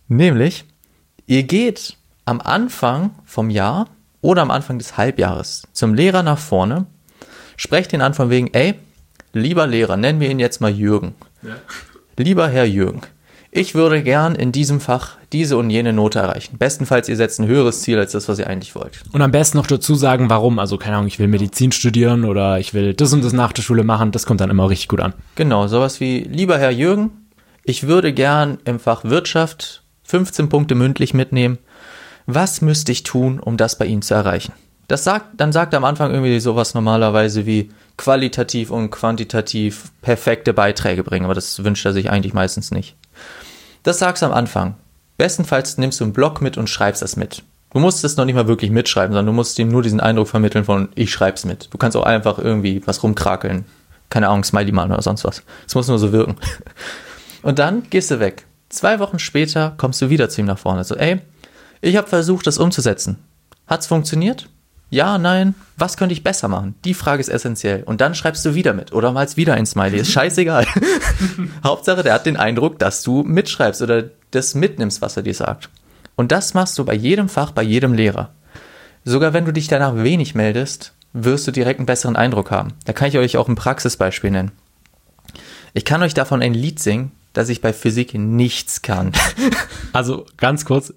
Nämlich, 0.08 0.64
ihr 1.26 1.42
geht 1.42 1.96
am 2.24 2.40
Anfang 2.40 3.10
vom 3.24 3.50
Jahr 3.50 3.86
oder 4.20 4.42
am 4.42 4.50
Anfang 4.50 4.78
des 4.78 4.96
Halbjahres 4.96 5.62
zum 5.72 5.94
Lehrer 5.94 6.22
nach 6.22 6.38
vorne, 6.38 6.86
sprecht 7.56 7.92
ihn 7.92 8.00
an 8.00 8.14
von 8.14 8.30
wegen, 8.30 8.52
ey, 8.54 8.74
lieber 9.34 9.66
Lehrer, 9.66 9.96
nennen 9.96 10.20
wir 10.20 10.30
ihn 10.30 10.38
jetzt 10.38 10.60
mal 10.60 10.70
Jürgen. 10.70 11.14
Lieber 12.16 12.48
Herr 12.48 12.64
Jürgen, 12.64 13.02
ich 13.50 13.74
würde 13.74 14.02
gern 14.02 14.34
in 14.34 14.50
diesem 14.50 14.80
Fach 14.80 15.16
diese 15.32 15.56
und 15.56 15.70
jene 15.70 15.92
Note 15.92 16.18
erreichen. 16.18 16.56
Bestenfalls 16.58 17.08
ihr 17.08 17.16
setzt 17.16 17.38
ein 17.38 17.46
höheres 17.46 17.82
Ziel 17.82 17.98
als 17.98 18.12
das, 18.12 18.28
was 18.28 18.38
ihr 18.38 18.46
eigentlich 18.46 18.74
wollt. 18.74 19.02
Und 19.12 19.22
am 19.22 19.30
besten 19.30 19.58
noch 19.58 19.66
dazu 19.66 19.94
sagen, 19.94 20.30
warum. 20.30 20.58
Also, 20.58 20.78
keine 20.78 20.96
Ahnung, 20.96 21.08
ich 21.08 21.18
will 21.18 21.28
Medizin 21.28 21.72
studieren 21.72 22.24
oder 22.24 22.58
ich 22.58 22.74
will 22.74 22.94
das 22.94 23.12
und 23.12 23.24
das 23.24 23.32
nach 23.32 23.52
der 23.52 23.62
Schule 23.62 23.84
machen. 23.84 24.10
Das 24.10 24.26
kommt 24.26 24.40
dann 24.40 24.50
immer 24.50 24.68
richtig 24.68 24.88
gut 24.88 25.00
an. 25.00 25.14
Genau, 25.34 25.66
sowas 25.66 26.00
wie, 26.00 26.20
lieber 26.20 26.58
Herr 26.58 26.70
Jürgen, 26.70 27.10
ich 27.64 27.86
würde 27.86 28.12
gern 28.12 28.58
im 28.64 28.80
Fach 28.80 29.04
Wirtschaft 29.04 29.82
15 30.08 30.48
Punkte 30.48 30.74
mündlich 30.74 31.14
mitnehmen. 31.14 31.58
Was 32.26 32.60
müsste 32.60 32.92
ich 32.92 33.02
tun, 33.02 33.38
um 33.38 33.56
das 33.56 33.78
bei 33.78 33.86
Ihnen 33.86 34.02
zu 34.02 34.14
erreichen? 34.14 34.52
Das 34.88 35.04
sagt, 35.04 35.26
dann 35.36 35.52
sagt 35.52 35.74
er 35.74 35.78
am 35.78 35.84
Anfang 35.84 36.10
irgendwie 36.10 36.40
sowas 36.40 36.72
normalerweise 36.74 37.44
wie 37.44 37.70
qualitativ 37.98 38.70
und 38.70 38.90
quantitativ 38.90 39.92
perfekte 40.00 40.54
Beiträge 40.54 41.04
bringen, 41.04 41.26
aber 41.26 41.34
das 41.34 41.62
wünscht 41.62 41.84
er 41.84 41.92
sich 41.92 42.10
eigentlich 42.10 42.32
meistens 42.32 42.70
nicht. 42.70 42.96
Das 43.82 43.98
sagst 43.98 44.22
du 44.22 44.26
am 44.26 44.32
Anfang. 44.32 44.76
Bestenfalls 45.18 45.76
nimmst 45.76 46.00
du 46.00 46.04
einen 46.04 46.14
Block 46.14 46.40
mit 46.40 46.56
und 46.56 46.70
schreibst 46.70 47.02
das 47.02 47.16
mit. 47.16 47.42
Du 47.70 47.80
musst 47.80 48.02
es 48.02 48.16
noch 48.16 48.24
nicht 48.24 48.34
mal 48.34 48.48
wirklich 48.48 48.70
mitschreiben, 48.70 49.12
sondern 49.12 49.26
du 49.26 49.32
musst 49.32 49.58
ihm 49.58 49.68
nur 49.68 49.82
diesen 49.82 50.00
Eindruck 50.00 50.28
vermitteln 50.28 50.64
von, 50.64 50.88
ich 50.94 51.12
schreib's 51.12 51.44
mit. 51.44 51.68
Du 51.70 51.76
kannst 51.76 51.98
auch 51.98 52.04
einfach 52.04 52.38
irgendwie 52.38 52.80
was 52.86 53.02
rumkrakeln. 53.02 53.66
Keine 54.08 54.28
Ahnung, 54.28 54.44
Smiley 54.44 54.72
machen 54.72 54.92
oder 54.92 55.02
sonst 55.02 55.24
was. 55.24 55.42
Es 55.66 55.74
muss 55.74 55.88
nur 55.88 55.98
so 55.98 56.12
wirken. 56.12 56.36
Und 57.42 57.58
dann 57.58 57.82
gehst 57.90 58.10
du 58.10 58.20
weg. 58.20 58.46
Zwei 58.68 58.98
Wochen 58.98 59.18
später 59.18 59.74
kommst 59.76 60.00
du 60.02 60.10
wieder 60.10 60.28
zu 60.28 60.40
ihm 60.40 60.46
nach 60.46 60.58
vorne. 60.58 60.84
So, 60.84 60.94
ey, 60.94 61.20
ich 61.80 61.96
habe 61.96 62.08
versucht, 62.08 62.46
das 62.46 62.58
umzusetzen. 62.58 63.18
Hat's 63.66 63.86
funktioniert? 63.86 64.48
Ja, 64.90 65.18
nein. 65.18 65.54
Was 65.76 65.96
könnte 65.96 66.14
ich 66.14 66.24
besser 66.24 66.48
machen? 66.48 66.74
Die 66.84 66.94
Frage 66.94 67.20
ist 67.20 67.28
essentiell. 67.28 67.82
Und 67.82 68.00
dann 68.00 68.14
schreibst 68.14 68.44
du 68.44 68.54
wieder 68.54 68.72
mit 68.72 68.92
oder 68.92 69.12
malst 69.12 69.36
wieder 69.36 69.54
ein 69.54 69.66
Smiley. 69.66 70.00
Ist 70.00 70.12
scheißegal. 70.12 70.66
Hauptsache, 71.64 72.02
der 72.02 72.14
hat 72.14 72.26
den 72.26 72.38
Eindruck, 72.38 72.78
dass 72.78 73.02
du 73.02 73.22
mitschreibst 73.22 73.82
oder 73.82 74.04
das 74.30 74.54
mitnimmst, 74.54 75.02
was 75.02 75.16
er 75.16 75.22
dir 75.22 75.34
sagt. 75.34 75.68
Und 76.16 76.32
das 76.32 76.54
machst 76.54 76.78
du 76.78 76.84
bei 76.84 76.94
jedem 76.94 77.28
Fach, 77.28 77.52
bei 77.52 77.62
jedem 77.62 77.92
Lehrer. 77.92 78.30
Sogar 79.04 79.34
wenn 79.34 79.44
du 79.44 79.52
dich 79.52 79.68
danach 79.68 79.94
wenig 79.94 80.34
meldest, 80.34 80.94
wirst 81.12 81.46
du 81.46 81.52
direkt 81.52 81.80
einen 81.80 81.86
besseren 81.86 82.16
Eindruck 82.16 82.50
haben. 82.50 82.74
Da 82.84 82.92
kann 82.92 83.08
ich 83.08 83.18
euch 83.18 83.36
auch 83.36 83.48
ein 83.48 83.54
Praxisbeispiel 83.54 84.30
nennen. 84.30 84.52
Ich 85.74 85.84
kann 85.84 86.02
euch 86.02 86.14
davon 86.14 86.42
ein 86.42 86.54
Lied 86.54 86.80
singen, 86.80 87.12
dass 87.38 87.48
ich 87.48 87.60
bei 87.60 87.72
Physik 87.72 88.14
nichts 88.14 88.82
kann. 88.82 89.12
Also, 89.94 90.26
ganz 90.36 90.66
kurz. 90.66 90.92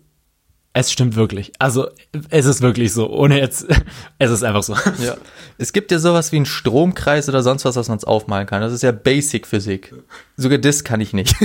Es 0.74 0.92
stimmt 0.92 1.16
wirklich. 1.16 1.54
Also, 1.60 1.88
es 2.30 2.46
ist 2.46 2.62
wirklich 2.62 2.92
so. 2.92 3.10
Ohne 3.10 3.40
jetzt, 3.40 3.66
es 4.20 4.32
ist 4.32 4.44
einfach 4.44 4.64
so. 4.64 4.74
Ja. 5.04 5.16
Es 5.58 5.72
gibt 5.72 5.92
ja 5.92 6.00
sowas 6.00 6.32
wie 6.32 6.36
einen 6.36 6.46
Stromkreis 6.46 7.30
oder 7.30 7.42
sonst 7.42 7.64
was, 7.64 7.78
was 7.78 7.88
man 7.88 8.04
aufmalen 8.04 8.48
kann. 8.48 8.62
Das 8.62 8.74
ist 8.74 8.84
ja 8.84 8.92
Basic 8.92 9.48
Physik. 9.48 9.94
Sogar 10.36 10.58
das 10.58 10.84
kann 10.84 11.00
ich 11.00 11.14
nicht. 11.14 11.36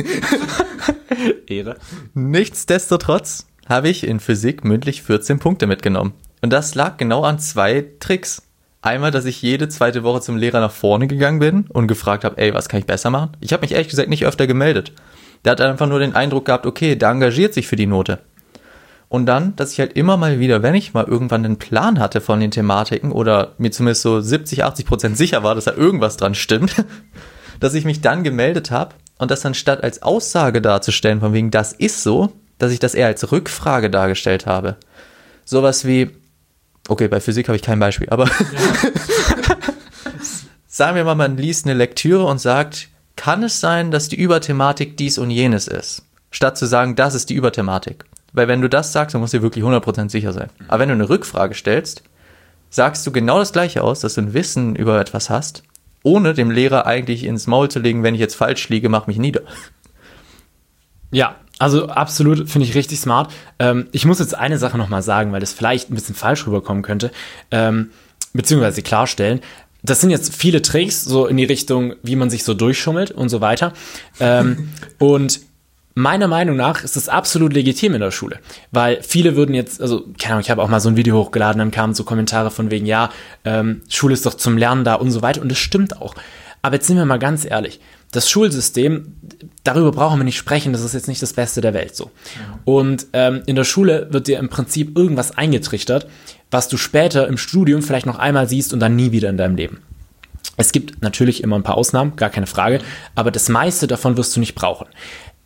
Ehre. 1.47 1.77
Nichtsdestotrotz 2.15 3.47
habe 3.69 3.89
ich 3.89 4.05
in 4.05 4.19
Physik 4.19 4.65
mündlich 4.65 5.03
14 5.03 5.39
Punkte 5.39 5.67
mitgenommen. 5.67 6.15
Und 6.43 6.53
das 6.53 6.75
lag 6.75 6.97
genau 6.97 7.23
an 7.23 7.39
zwei 7.39 7.87
Tricks. 8.01 8.43
Einmal, 8.87 9.11
dass 9.11 9.25
ich 9.25 9.43
jede 9.43 9.69
zweite 9.69 10.05
Woche 10.05 10.21
zum 10.21 10.37
Lehrer 10.37 10.61
nach 10.61 10.71
vorne 10.71 11.09
gegangen 11.09 11.41
bin 11.41 11.65
und 11.71 11.89
gefragt 11.89 12.23
habe, 12.23 12.39
ey, 12.39 12.55
was 12.55 12.69
kann 12.69 12.79
ich 12.79 12.87
besser 12.87 13.11
machen? 13.11 13.33
Ich 13.41 13.53
habe 13.53 13.63
mich 13.63 13.73
ehrlich 13.73 13.89
gesagt 13.89 14.09
nicht 14.09 14.25
öfter 14.25 14.47
gemeldet. 14.47 14.93
Der 15.45 15.51
hat 15.51 15.61
einfach 15.61 15.89
nur 15.89 15.99
den 15.99 16.15
Eindruck 16.15 16.45
gehabt, 16.45 16.67
okay, 16.67 16.95
der 16.95 17.09
engagiert 17.09 17.53
sich 17.53 17.67
für 17.67 17.75
die 17.75 17.89
Note. 17.89 18.21
Und 19.09 19.27
dann, 19.27 19.57
dass 19.57 19.73
ich 19.73 19.81
halt 19.81 19.95
immer 19.95 20.17
mal 20.17 20.39
wieder, 20.39 20.63
wenn 20.63 20.77
ich 20.77 20.95
mal 20.95 21.05
irgendwann 21.05 21.45
einen 21.45 21.59
Plan 21.59 21.99
hatte 21.99 22.21
von 22.21 22.39
den 22.39 22.53
Thematiken 22.53 23.11
oder 23.11 23.55
mir 23.59 23.73
zumindest 23.73 24.03
so 24.03 24.21
70, 24.21 24.63
80 24.63 24.87
Prozent 24.87 25.17
sicher 25.17 25.43
war, 25.43 25.57
dass 25.57 25.65
da 25.65 25.73
irgendwas 25.73 26.17
dran 26.17 26.37
stimmt, 26.37 26.77
dass 27.59 27.75
ich 27.75 27.87
mich 27.87 28.03
dann 28.03 28.23
gemeldet 28.23 28.71
habe 28.71 28.95
und 29.19 29.33
das 29.33 29.41
dann 29.41 29.55
statt 29.55 29.83
als 29.83 30.05
Aussage 30.05 30.63
darzustellen, 30.63 31.19
von 31.19 31.33
wegen, 31.33 31.51
das 31.51 31.73
ist 31.73 32.05
so, 32.05 32.31
dass 32.59 32.71
ich 32.71 32.79
das 32.79 32.95
eher 32.95 33.09
als 33.09 33.33
Rückfrage 33.33 33.91
dargestellt 33.91 34.47
habe. 34.47 34.77
Sowas 35.45 35.85
wie, 35.85 36.13
okay, 36.89 37.09
bei 37.09 37.21
Physik 37.21 37.49
habe 37.49 37.57
ich 37.57 37.63
kein 37.63 37.79
Beispiel, 37.79 38.09
aber 38.11 38.27
ja. 38.27 38.33
sagen 40.67 40.97
wir 40.97 41.05
mal, 41.05 41.15
man 41.15 41.37
liest 41.37 41.67
eine 41.67 41.75
Lektüre 41.75 42.25
und 42.25 42.39
sagt, 42.39 42.89
kann 43.17 43.43
es 43.43 43.61
sein, 43.61 43.91
dass 43.91 44.09
die 44.09 44.17
Überthematik 44.17 44.97
dies 44.97 45.19
und 45.19 45.31
jenes 45.31 45.69
ist? 45.69 46.05
Statt 46.31 46.59
zu 46.59 46.67
sagen, 46.67 46.97
das 46.97 47.15
ist 47.15 47.31
die 47.31 47.35
Überthematik. 47.35 48.05
Weil 48.33 48.49
wenn 48.49 48.61
du 48.61 48.69
das 48.69 48.93
sagst, 48.93 49.15
dann 49.15 49.23
musst 49.23 49.33
du 49.33 49.39
dir 49.39 49.43
wirklich 49.43 49.65
100% 49.65 50.11
sicher 50.11 50.33
sein. 50.35 50.51
Aber 50.69 50.81
wenn 50.81 50.91
du 50.91 50.95
eine 50.95 51.09
Rückfrage 51.09 51.55
stellst, 51.55 52.03
sagst 52.69 53.07
du 53.07 53.13
genau 53.13 53.39
das 53.39 53.53
gleiche 53.53 53.83
aus, 53.83 54.01
dass 54.01 54.15
du 54.15 54.21
ein 54.21 54.35
Wissen 54.35 54.77
über 54.77 55.01
etwas 55.01 55.31
hast, 55.31 55.63
ohne 56.03 56.35
dem 56.35 56.51
Lehrer 56.51 56.87
eigentlich 56.87 57.25
ins 57.25 57.47
Maul 57.47 57.71
zu 57.71 57.79
legen, 57.79 58.03
wenn 58.03 58.15
ich 58.15 58.21
jetzt 58.21 58.37
falsch 58.37 58.69
liege, 58.69 58.91
mach 58.91 59.07
mich 59.07 59.17
nieder. 59.17 59.41
Ja, 61.11 61.37
also 61.59 61.89
absolut, 61.89 62.51
finde 62.51 62.67
ich 62.67 62.75
richtig 62.75 63.01
smart. 63.01 63.33
Ähm, 63.59 63.89
ich 63.93 64.05
muss 64.05 64.19
jetzt 64.19 64.35
eine 64.35 64.59
Sache 64.59 64.77
nochmal 64.77 65.03
sagen, 65.03 65.33
weil 65.33 65.41
das 65.41 65.53
vielleicht 65.53 65.91
ein 65.91 65.95
bisschen 65.95 66.15
falsch 66.15 66.47
rüberkommen 66.47 66.83
könnte, 66.83 67.11
ähm, 67.51 67.91
beziehungsweise 68.33 68.83
klarstellen. 68.83 69.41
Das 69.83 70.01
sind 70.01 70.11
jetzt 70.11 70.35
viele 70.35 70.63
Tricks, 70.63 71.05
so 71.05 71.27
in 71.27 71.37
die 71.37 71.45
Richtung, 71.45 71.95
wie 72.03 72.17
man 72.17 72.29
sich 72.29 72.45
so 72.45 72.55
durchschummelt 72.55 73.11
und 73.11 73.29
so 73.29 73.41
weiter. 73.41 73.73
Ähm, 74.21 74.69
und 74.99 75.41
meiner 75.95 76.29
Meinung 76.29 76.57
nach 76.57 76.85
ist 76.85 76.97
es 76.97 77.09
absolut 77.09 77.55
legitim 77.55 77.95
in 77.95 78.01
der 78.01 78.11
Schule, 78.11 78.39
weil 78.71 79.03
viele 79.03 79.35
würden 79.35 79.55
jetzt, 79.55 79.81
also 79.81 80.05
keine 80.21 80.35
Ahnung, 80.35 80.43
ich 80.43 80.51
habe 80.51 80.63
auch 80.63 80.69
mal 80.69 80.81
so 80.81 80.91
ein 80.91 80.97
Video 80.97 81.17
hochgeladen, 81.17 81.59
dann 81.59 81.71
kamen 81.71 81.95
so 81.95 82.05
Kommentare 82.05 82.51
von 82.51 82.71
wegen, 82.71 82.85
ja, 82.85 83.09
ähm, 83.47 83.81
Schule 83.89 84.13
ist 84.13 84.27
doch 84.27 84.35
zum 84.35 84.59
Lernen 84.59 84.85
da 84.85 84.97
und 84.97 85.11
so 85.11 85.23
weiter 85.23 85.41
und 85.41 85.49
das 85.49 85.59
stimmt 85.59 86.03
auch. 86.03 86.15
Aber 86.67 86.75
jetzt 86.75 86.89
sind 86.89 86.97
wir 86.97 87.05
mal 87.05 87.21
ganz 87.21 87.45
ehrlich, 87.49 87.79
das 88.11 88.29
Schulsystem, 88.29 89.15
darüber 89.63 89.93
brauchen 89.93 90.19
wir 90.19 90.25
nicht 90.25 90.37
sprechen, 90.37 90.73
das 90.73 90.83
ist 90.83 90.95
jetzt 90.95 91.07
nicht 91.07 91.23
das 91.23 91.33
Beste 91.33 91.61
der 91.61 91.75
Welt 91.75 91.95
so. 91.95 92.11
Ja. 92.35 92.59
Und 92.65 93.07
ähm, 93.13 93.45
in 93.47 93.55
der 93.55 93.63
Schule 93.63 94.09
wird 94.11 94.27
dir 94.27 94.41
im 94.41 94.49
Prinzip 94.49 94.99
irgendwas 94.99 95.39
eingetrichtert, 95.39 96.09
was 96.51 96.67
du 96.67 96.77
später 96.77 97.29
im 97.29 97.39
Studium 97.39 97.83
vielleicht 97.83 98.07
noch 98.07 98.19
einmal 98.19 98.49
siehst 98.49 98.73
und 98.73 98.81
dann 98.81 98.97
nie 98.97 99.13
wieder 99.13 99.31
in 99.31 99.37
deinem 99.37 99.55
Leben. 99.55 99.79
Es 100.57 100.73
gibt 100.73 101.03
natürlich 101.03 101.45
immer 101.45 101.55
ein 101.55 101.63
paar 101.63 101.77
Ausnahmen, 101.77 102.17
gar 102.17 102.31
keine 102.31 102.49
Frage, 102.49 102.81
aber 103.15 103.31
das 103.31 103.49
meiste 103.49 103.87
davon 103.87 104.17
wirst 104.17 104.35
du 104.35 104.41
nicht 104.41 104.57
brauchen. 104.57 104.89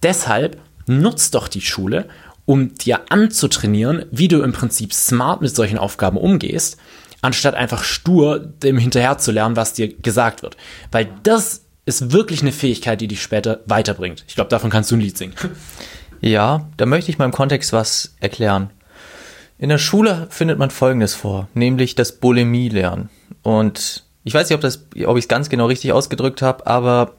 Deshalb 0.03 0.59
nutzt 0.87 1.35
doch 1.35 1.49
die 1.49 1.61
Schule, 1.61 2.09
um 2.47 2.73
dir 2.77 3.01
anzutrainieren, 3.11 4.07
wie 4.11 4.29
du 4.29 4.41
im 4.41 4.53
Prinzip 4.53 4.95
smart 4.95 5.43
mit 5.43 5.55
solchen 5.55 5.77
Aufgaben 5.77 6.17
umgehst, 6.17 6.79
anstatt 7.23 7.55
einfach 7.55 7.85
stur 7.85 8.39
dem 8.39 8.79
hinterher 8.79 9.19
zu 9.19 9.33
lernen, 9.33 9.57
was 9.57 9.73
dir 9.73 9.89
gesagt 9.89 10.43
wird. 10.43 10.57
Weil 10.91 11.09
das 11.23 11.65
ist 11.87 12.13
wirklich 12.13 12.43
eine 12.43 12.53
Fähigkeit, 12.53 13.01
die 13.01 13.09
dich 13.09 13.23
später 13.23 13.61
weiterbringt. 13.67 14.25
Ich 14.29 14.35
glaube, 14.35 14.51
davon 14.51 14.71
kannst 14.71 14.91
du 14.91 14.97
ein 14.97 15.01
Lied 15.01 15.17
singen. 15.17 15.35
Ja, 16.23 16.69
da 16.77 16.85
möchte 16.85 17.11
ich 17.11 17.17
mal 17.17 17.25
im 17.25 17.33
Kontext 17.33 17.73
was 17.73 18.15
erklären. 18.21 18.69
In 19.57 19.71
der 19.71 19.79
Schule 19.79 20.27
findet 20.29 20.59
man 20.59 20.69
Folgendes 20.69 21.15
vor, 21.15 21.49
nämlich 21.55 21.95
das 21.95 22.13
Bulimie-Lernen. 22.13 23.09
Und 23.43 24.05
ich 24.25 24.35
weiß 24.35 24.51
nicht, 24.51 24.63
ob, 24.63 25.09
ob 25.09 25.17
ich 25.17 25.25
es 25.25 25.29
ganz 25.29 25.49
genau 25.49 25.65
richtig 25.65 25.93
ausgedrückt 25.93 26.43
habe, 26.43 26.67
aber 26.67 27.15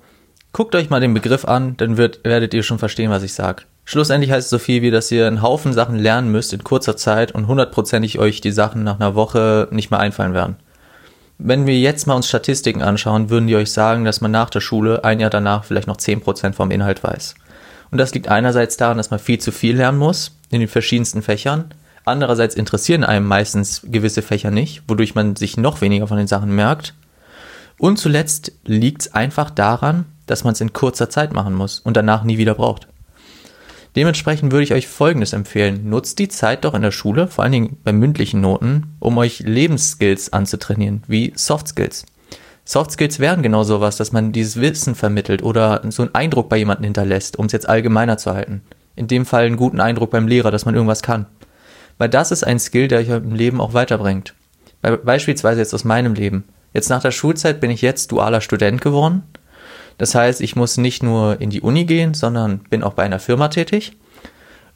Guckt 0.54 0.76
euch 0.76 0.90
mal 0.90 1.00
den 1.00 1.14
Begriff 1.14 1.46
an, 1.46 1.78
dann 1.78 1.96
wird, 1.96 2.26
werdet 2.26 2.54
ihr 2.54 2.64
schon 2.64 2.80
verstehen, 2.80 3.10
was 3.10 3.24
ich 3.24 3.34
sage. 3.34 3.64
Schlussendlich 3.86 4.32
heißt 4.32 4.46
es 4.46 4.50
so 4.50 4.60
viel 4.60 4.82
wie, 4.82 4.92
dass 4.92 5.12
ihr 5.12 5.28
einen 5.28 5.42
Haufen 5.42 5.74
Sachen 5.74 5.98
lernen 5.98 6.32
müsst 6.32 6.54
in 6.54 6.64
kurzer 6.64 6.96
Zeit 6.96 7.34
und 7.34 7.48
hundertprozentig 7.48 8.20
euch 8.20 8.42
die 8.42 8.52
Sachen 8.52 8.84
nach 8.84 9.00
einer 9.00 9.16
Woche 9.16 9.68
nicht 9.72 9.92
mehr 9.92 10.00
einfallen 10.00 10.34
werden. 10.34 10.58
Wenn 11.38 11.66
wir 11.66 11.80
jetzt 11.80 12.06
mal 12.06 12.14
uns 12.14 12.30
Statistiken 12.30 12.84
anschauen, 12.84 13.32
würden 13.32 13.48
die 13.48 13.56
euch 13.56 13.72
sagen, 13.72 14.06
dass 14.06 14.22
man 14.22 14.30
nach 14.30 14.52
der 14.52 14.62
Schule 14.62 15.04
ein 15.04 15.20
Jahr 15.20 15.32
danach 15.32 15.64
vielleicht 15.64 15.88
noch 15.88 15.98
10% 15.98 16.54
vom 16.54 16.70
Inhalt 16.70 17.04
weiß. 17.04 17.34
Und 17.90 17.98
das 17.98 18.14
liegt 18.14 18.28
einerseits 18.30 18.78
daran, 18.78 18.98
dass 18.98 19.10
man 19.10 19.20
viel 19.20 19.40
zu 19.40 19.52
viel 19.52 19.76
lernen 19.76 19.98
muss 19.98 20.38
in 20.52 20.60
den 20.60 20.70
verschiedensten 20.70 21.24
Fächern. 21.24 21.74
Andererseits 22.06 22.56
interessieren 22.56 23.04
einem 23.04 23.28
meistens 23.28 23.82
gewisse 23.84 24.22
Fächer 24.22 24.52
nicht, 24.52 24.84
wodurch 24.88 25.16
man 25.16 25.36
sich 25.36 25.58
noch 25.58 25.82
weniger 25.82 26.08
von 26.08 26.18
den 26.18 26.28
Sachen 26.28 26.56
merkt. 26.56 26.94
Und 27.78 27.98
zuletzt 27.98 28.52
liegt 28.64 29.02
es 29.02 29.14
einfach 29.14 29.50
daran, 29.50 30.06
dass 30.28 30.44
man 30.44 30.54
es 30.54 30.62
in 30.62 30.74
kurzer 30.74 31.10
Zeit 31.10 31.34
machen 31.34 31.56
muss 31.56 31.80
und 31.80 31.98
danach 31.98 32.24
nie 32.24 32.38
wieder 32.38 32.54
braucht. 32.54 32.88
Dementsprechend 33.96 34.52
würde 34.52 34.64
ich 34.64 34.74
euch 34.74 34.88
Folgendes 34.88 35.34
empfehlen. 35.34 35.90
Nutzt 35.90 36.18
die 36.20 36.30
Zeit 36.30 36.64
doch 36.64 36.74
in 36.74 36.82
der 36.82 36.92
Schule, 36.92 37.28
vor 37.28 37.44
allen 37.44 37.52
Dingen 37.52 37.78
bei 37.84 37.92
mündlichen 37.92 38.40
Noten, 38.40 38.96
um 39.00 39.18
euch 39.18 39.40
Lebensskills 39.40 40.32
anzutrainieren, 40.32 41.04
wie 41.08 41.34
Soft 41.36 41.68
Skills. 41.68 42.06
Soft 42.64 42.92
Skills 42.92 43.20
wären 43.20 43.42
genau 43.42 43.64
sowas, 43.64 43.98
dass 43.98 44.14
man 44.14 44.32
dieses 44.32 44.62
Wissen 44.62 44.96
vermittelt 44.96 45.44
oder 45.44 45.82
so 45.90 46.04
einen 46.04 46.16
Eindruck 46.16 46.48
bei 46.48 46.58
jemandem 46.58 46.86
hinterlässt, 46.86 47.38
um 47.38 47.48
es 47.48 47.52
jetzt 47.52 47.68
allgemeiner 47.68 48.18
zu 48.18 48.34
halten. 48.34 48.62
In 48.96 49.08
dem 49.08 49.26
Fall 49.26 49.46
einen 49.46 49.58
guten 49.58 49.82
Eindruck 49.82 50.12
beim 50.12 50.28
Lehrer, 50.28 50.52
dass 50.52 50.66
man 50.66 50.76
irgendwas 50.76 51.02
kann. 51.02 51.26
Weil 51.98 52.10
das 52.10 52.32
ist 52.32 52.44
ein 52.44 52.60
Skill, 52.60 52.88
der 52.88 53.00
euch 53.00 53.10
im 53.10 53.36
Leben 53.36 53.60
auch 53.60 53.74
weiterbringt. 53.74 54.36
Beispielsweise 54.82 55.60
jetzt 55.60 55.74
aus 55.74 55.84
meinem 55.84 56.14
Leben. 56.14 56.46
Jetzt 56.74 56.90
nach 56.90 57.02
der 57.02 57.12
Schulzeit 57.12 57.60
bin 57.60 57.72
ich 57.72 57.82
jetzt 57.82 58.12
dualer 58.12 58.42
Student 58.42 58.80
geworden 58.82 59.24
das 59.98 60.16
heißt, 60.16 60.42
ich 60.42 60.56
muss 60.56 60.78
nicht 60.78 61.04
nur 61.04 61.40
in 61.42 61.50
die 61.50 61.62
Uni 61.62 61.86
gehen, 61.86 62.14
sondern 62.14 62.60
bin 62.70 62.84
auch 62.84 62.94
bei 62.94 63.04
einer 63.04 63.20
Firma 63.20 63.50
tätig. 63.50 63.94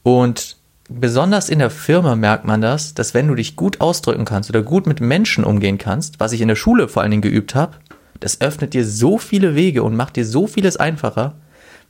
Und 0.03 0.57
besonders 0.87 1.49
in 1.49 1.59
der 1.59 1.69
Firma 1.69 2.15
merkt 2.15 2.45
man 2.45 2.61
das, 2.61 2.93
dass 2.93 3.13
wenn 3.13 3.27
du 3.27 3.35
dich 3.35 3.55
gut 3.55 3.81
ausdrücken 3.81 4.25
kannst 4.25 4.49
oder 4.49 4.61
gut 4.61 4.87
mit 4.87 5.01
Menschen 5.01 5.43
umgehen 5.43 5.77
kannst, 5.77 6.19
was 6.19 6.31
ich 6.31 6.41
in 6.41 6.47
der 6.47 6.55
Schule 6.55 6.87
vor 6.87 7.01
allen 7.01 7.11
Dingen 7.11 7.21
geübt 7.21 7.55
habe, 7.55 7.77
das 8.19 8.41
öffnet 8.41 8.73
dir 8.73 8.85
so 8.85 9.17
viele 9.17 9.55
Wege 9.55 9.83
und 9.83 9.95
macht 9.95 10.15
dir 10.15 10.25
so 10.25 10.47
vieles 10.47 10.77
einfacher, 10.77 11.35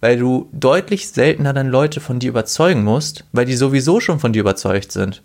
weil 0.02 0.18
du 0.18 0.50
deutlich 0.52 1.10
seltener 1.10 1.54
dann 1.54 1.70
Leute 1.70 2.00
von 2.00 2.20
dir 2.20 2.30
überzeugen 2.30 2.84
musst, 2.84 3.26
weil 3.32 3.46
die 3.46 3.56
sowieso 3.56 4.00
schon 4.00 4.20
von 4.20 4.34
dir 4.34 4.42
überzeugt 4.42 4.92
sind. 4.92 5.22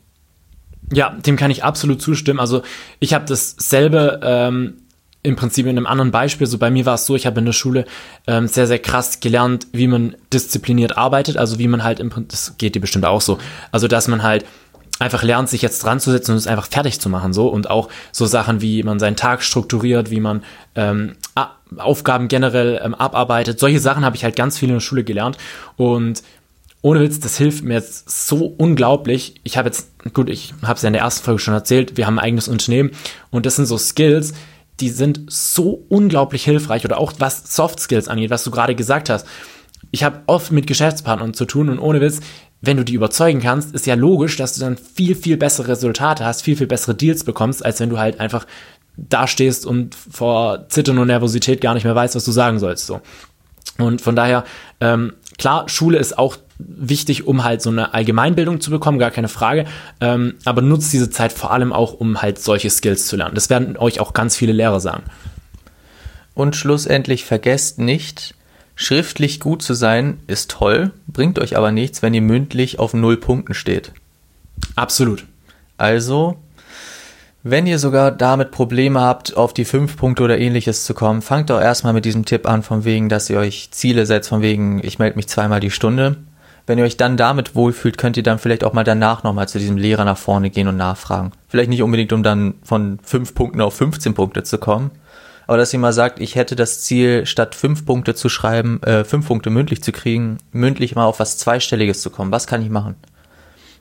Ja, 0.93 1.11
dem 1.11 1.37
kann 1.37 1.51
ich 1.51 1.63
absolut 1.63 2.03
zustimmen. 2.03 2.41
Also 2.41 2.63
ich 2.99 3.15
habe 3.15 3.25
dasselbe 3.25 4.21
ähm, 4.23 4.80
im 5.23 5.37
Prinzip 5.37 5.67
in 5.67 5.77
einem 5.77 5.87
anderen 5.87 6.11
Beispiel, 6.11 6.47
so 6.47 6.59
bei 6.59 6.71
mir 6.71 6.87
war 6.87 6.95
es 6.95 7.07
so, 7.07 7.15
ich 7.15 7.27
habe 7.27 7.41
in 7.41 7.47
der 7.47 7.53
Schule 7.53 7.85
ähm, 8.27 8.49
sehr, 8.49 8.67
sehr 8.67 8.79
krass 8.79 9.21
gelernt, 9.21 9.67
wie 9.73 9.87
man 9.87 10.17
diszipliniert 10.33 10.97
arbeitet, 10.97 11.37
also 11.37 11.59
wie 11.59 11.69
man 11.69 11.85
halt 11.85 12.01
im 12.01 12.11
Prinzip, 12.11 12.31
das 12.31 12.55
geht 12.57 12.75
dir 12.75 12.81
bestimmt 12.81 13.05
auch 13.05 13.21
so, 13.21 13.39
also 13.71 13.87
dass 13.87 14.09
man 14.09 14.23
halt 14.23 14.47
einfach 15.01 15.23
lernt, 15.23 15.49
sich 15.49 15.63
jetzt 15.63 15.83
dran 15.83 15.99
zu 15.99 16.11
setzen 16.11 16.33
und 16.33 16.37
es 16.37 16.47
einfach 16.47 16.67
fertig 16.67 17.01
zu 17.01 17.09
machen, 17.09 17.33
so. 17.33 17.49
Und 17.49 17.71
auch 17.71 17.89
so 18.13 18.27
Sachen, 18.27 18.61
wie 18.61 18.83
man 18.83 18.99
seinen 18.99 19.17
Tag 19.17 19.43
strukturiert, 19.43 20.11
wie 20.11 20.21
man 20.21 20.43
ähm, 20.75 21.17
Aufgaben 21.79 22.29
generell 22.29 22.81
ähm, 22.85 22.95
abarbeitet, 22.95 23.59
solche 23.59 23.81
Sachen 23.81 24.05
habe 24.05 24.17
ich 24.17 24.25
halt 24.25 24.37
ganz 24.37 24.59
viel 24.59 24.69
in 24.69 24.77
der 24.77 24.81
Schule 24.81 25.03
gelernt. 25.03 25.39
Und 25.77 26.23
ohne 26.83 27.01
Witz, 27.01 27.19
das 27.19 27.37
hilft 27.37 27.65
mir 27.65 27.75
jetzt 27.75 28.29
so 28.29 28.55
unglaublich. 28.59 29.35
Ich 29.43 29.57
habe 29.57 29.69
jetzt, 29.69 29.89
gut, 30.13 30.29
ich 30.29 30.55
habe 30.63 30.75
es 30.75 30.83
ja 30.83 30.89
in 30.89 30.95
der 30.95 31.03
ersten 31.03 31.25
Folge 31.25 31.41
schon 31.41 31.55
erzählt, 31.55 31.97
wir 31.97 32.07
haben 32.07 32.19
ein 32.19 32.25
eigenes 32.25 32.49
Unternehmen. 32.49 32.91
Und 33.31 33.47
das 33.47 33.57
sind 33.57 33.67
so 33.67 33.79
Skills, 33.79 34.35
die 34.81 34.89
sind 34.89 35.21
so 35.29 35.85
unglaublich 35.89 36.45
hilfreich 36.45 36.85
oder 36.85 36.99
auch 36.99 37.13
was 37.19 37.55
Soft 37.55 37.81
Skills 37.81 38.09
angeht, 38.09 38.31
was 38.31 38.45
du 38.45 38.51
gerade 38.51 38.75
gesagt 38.75 39.11
hast. 39.11 39.27
Ich 39.91 40.05
habe 40.05 40.21
oft 40.27 40.53
mit 40.53 40.67
Geschäftspartnern 40.67 41.35
zu 41.35 41.45
tun 41.45 41.69
und 41.69 41.79
ohne 41.79 42.01
Witz, 42.01 42.21
wenn 42.61 42.77
du 42.77 42.85
die 42.85 42.95
überzeugen 42.95 43.41
kannst, 43.41 43.75
ist 43.75 43.87
ja 43.87 43.95
logisch, 43.95 44.37
dass 44.37 44.55
du 44.55 44.61
dann 44.61 44.77
viel, 44.77 45.15
viel 45.15 45.37
bessere 45.37 45.69
Resultate 45.69 46.25
hast, 46.25 46.43
viel, 46.43 46.57
viel 46.57 46.67
bessere 46.67 46.95
Deals 46.95 47.25
bekommst, 47.25 47.65
als 47.65 47.81
wenn 47.81 47.91
du 47.91 47.99
halt 47.99 48.21
einfach 48.21 48.47
dastehst 48.97 49.65
und 49.65 49.95
vor 49.95 50.69
Zittern 50.69 50.99
und 50.99 51.07
Nervosität 51.07 51.61
gar 51.61 51.75
nicht 51.75 51.85
mehr 51.85 51.95
weißt, 51.95 52.15
was 52.15 52.25
du 52.25 52.33
sagen 52.33 52.59
sollst. 52.59 52.87
So. 52.87 53.01
Und 53.79 54.03
von 54.03 54.15
daher, 54.15 54.45
ähm, 54.81 55.15
klar, 55.41 55.69
Schule 55.69 55.99
ist 55.99 56.19
auch 56.19 56.37
wichtig, 56.59 57.27
um 57.27 57.43
halt 57.43 57.63
so 57.63 57.71
eine 57.71 57.95
Allgemeinbildung 57.95 58.61
zu 58.61 58.71
bekommen, 58.71 58.99
gar 58.99 59.11
keine 59.11 59.29
Frage. 59.29 59.65
Ähm, 60.01 60.35
aber 60.45 60.61
nutzt 60.61 60.93
diese 60.93 61.11
Zeit 61.11 61.33
vor 61.33 61.51
allem 61.51 61.73
auch, 61.73 61.95
um 61.95 62.21
halt 62.21 62.39
solche 62.39 62.71
Skills 62.71 63.07
zu 63.07 63.17
lernen. 63.17 63.35
Das 63.35 63.51
werden 63.51 63.77
euch 63.79 64.01
auch 64.01 64.13
ganz 64.13 64.37
viele 64.37 64.53
Lehrer 64.53 64.81
sagen. 64.81 65.03
Und 66.35 66.57
schlussendlich 66.57 67.25
vergesst 67.25 67.79
nicht, 67.79 68.35
schriftlich 68.77 69.41
gut 69.41 69.63
zu 69.63 69.75
sein 69.75 70.21
ist 70.27 70.51
toll, 70.51 70.93
bringt 71.09 71.39
euch 71.39 71.57
aber 71.57 71.73
nichts, 71.73 72.03
wenn 72.03 72.15
ihr 72.15 72.23
mündlich 72.23 72.79
auf 72.79 72.93
null 72.93 73.17
Punkten 73.17 73.55
steht. 73.55 73.93
Absolut. 74.77 75.25
Also, 75.79 76.37
wenn 77.43 77.67
ihr 77.67 77.79
sogar 77.79 78.11
damit 78.11 78.51
Probleme 78.51 79.01
habt, 79.01 79.37
auf 79.37 79.55
die 79.55 79.65
fünf 79.65 79.97
Punkte 79.97 80.25
oder 80.25 80.39
ähnliches 80.39 80.85
zu 80.85 80.93
kommen, 80.93 81.23
fangt 81.23 81.51
doch 81.51 81.61
erstmal 81.61 81.93
mit 81.93 82.05
diesem 82.05 82.25
Tipp 82.25 82.47
an, 82.49 82.63
von 82.63 82.85
wegen, 82.85 83.09
dass 83.09 83.31
ihr 83.31 83.39
euch 83.39 83.71
Ziele 83.71 84.05
setzt, 84.05 84.29
von 84.29 84.43
wegen, 84.43 84.81
ich 84.85 84.99
melde 84.99 85.17
mich 85.17 85.29
zweimal 85.29 85.61
die 85.61 85.71
Stunde. 85.71 86.17
Wenn 86.67 86.79
ihr 86.79 86.85
euch 86.85 86.99
dann 86.99 87.17
damit 87.17 87.55
wohlfühlt, 87.55 87.97
könnt 87.99 88.17
ihr 88.17 88.23
dann 88.23 88.39
vielleicht 88.39 88.63
auch 88.63 88.75
mal 88.75 88.85
danach 88.85 89.23
nochmal 89.23 89.49
zu 89.49 89.59
diesem 89.59 89.79
Lehrer 89.79 90.05
nach 90.05 90.19
vorne 90.19 90.51
gehen 90.51 90.69
und 90.69 90.77
nachfragen. 90.77 91.33
Vielleicht 91.49 91.71
nicht 91.71 91.83
unbedingt, 91.83 92.13
um 92.13 92.23
dann 92.23 92.55
von 92.63 92.99
fünf 93.03 93.35
Punkten 93.35 93.61
auf 93.61 93.75
15 93.75 94.15
Punkte 94.15 94.43
zu 94.43 94.59
kommen, 94.59 94.91
aber 95.51 95.57
dass 95.57 95.73
ihr 95.73 95.81
mal 95.81 95.93
sagt, 95.93 96.21
ich 96.21 96.37
hätte 96.37 96.55
das 96.55 96.83
Ziel, 96.83 97.27
statt 97.27 97.57
fünf 97.57 97.85
Punkte 97.85 98.15
zu 98.15 98.29
schreiben, 98.29 98.81
äh, 98.85 99.03
fünf 99.03 99.27
Punkte 99.27 99.51
mündlich 99.51 99.83
zu 99.83 99.91
kriegen, 99.91 100.39
mündlich 100.53 100.95
mal 100.95 101.07
auf 101.07 101.19
was 101.19 101.39
Zweistelliges 101.39 102.03
zu 102.03 102.11
kommen. 102.11 102.31
Was 102.31 102.47
kann 102.47 102.63
ich 102.63 102.71
machen? 102.71 102.95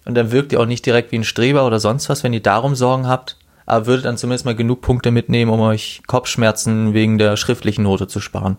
Und 0.05 0.15
dann 0.15 0.31
wirkt 0.31 0.51
ihr 0.51 0.61
auch 0.61 0.65
nicht 0.65 0.83
direkt 0.83 1.11
wie 1.11 1.17
ein 1.19 1.23
Streber 1.23 1.67
oder 1.67 1.79
sonst 1.79 2.09
was, 2.09 2.23
wenn 2.23 2.33
ihr 2.33 2.41
darum 2.41 2.73
Sorgen 2.73 3.07
habt, 3.07 3.37
aber 3.69 3.85
würdet 3.85 4.05
dann 4.05 4.17
zumindest 4.17 4.45
mal 4.45 4.55
genug 4.55 4.81
Punkte 4.81 5.11
mitnehmen, 5.11 5.51
um 5.51 5.59
euch 5.59 6.01
Kopfschmerzen 6.07 6.93
wegen 6.93 7.17
der 7.17 7.37
schriftlichen 7.37 7.83
Note 7.83 8.07
zu 8.07 8.19
sparen. 8.19 8.57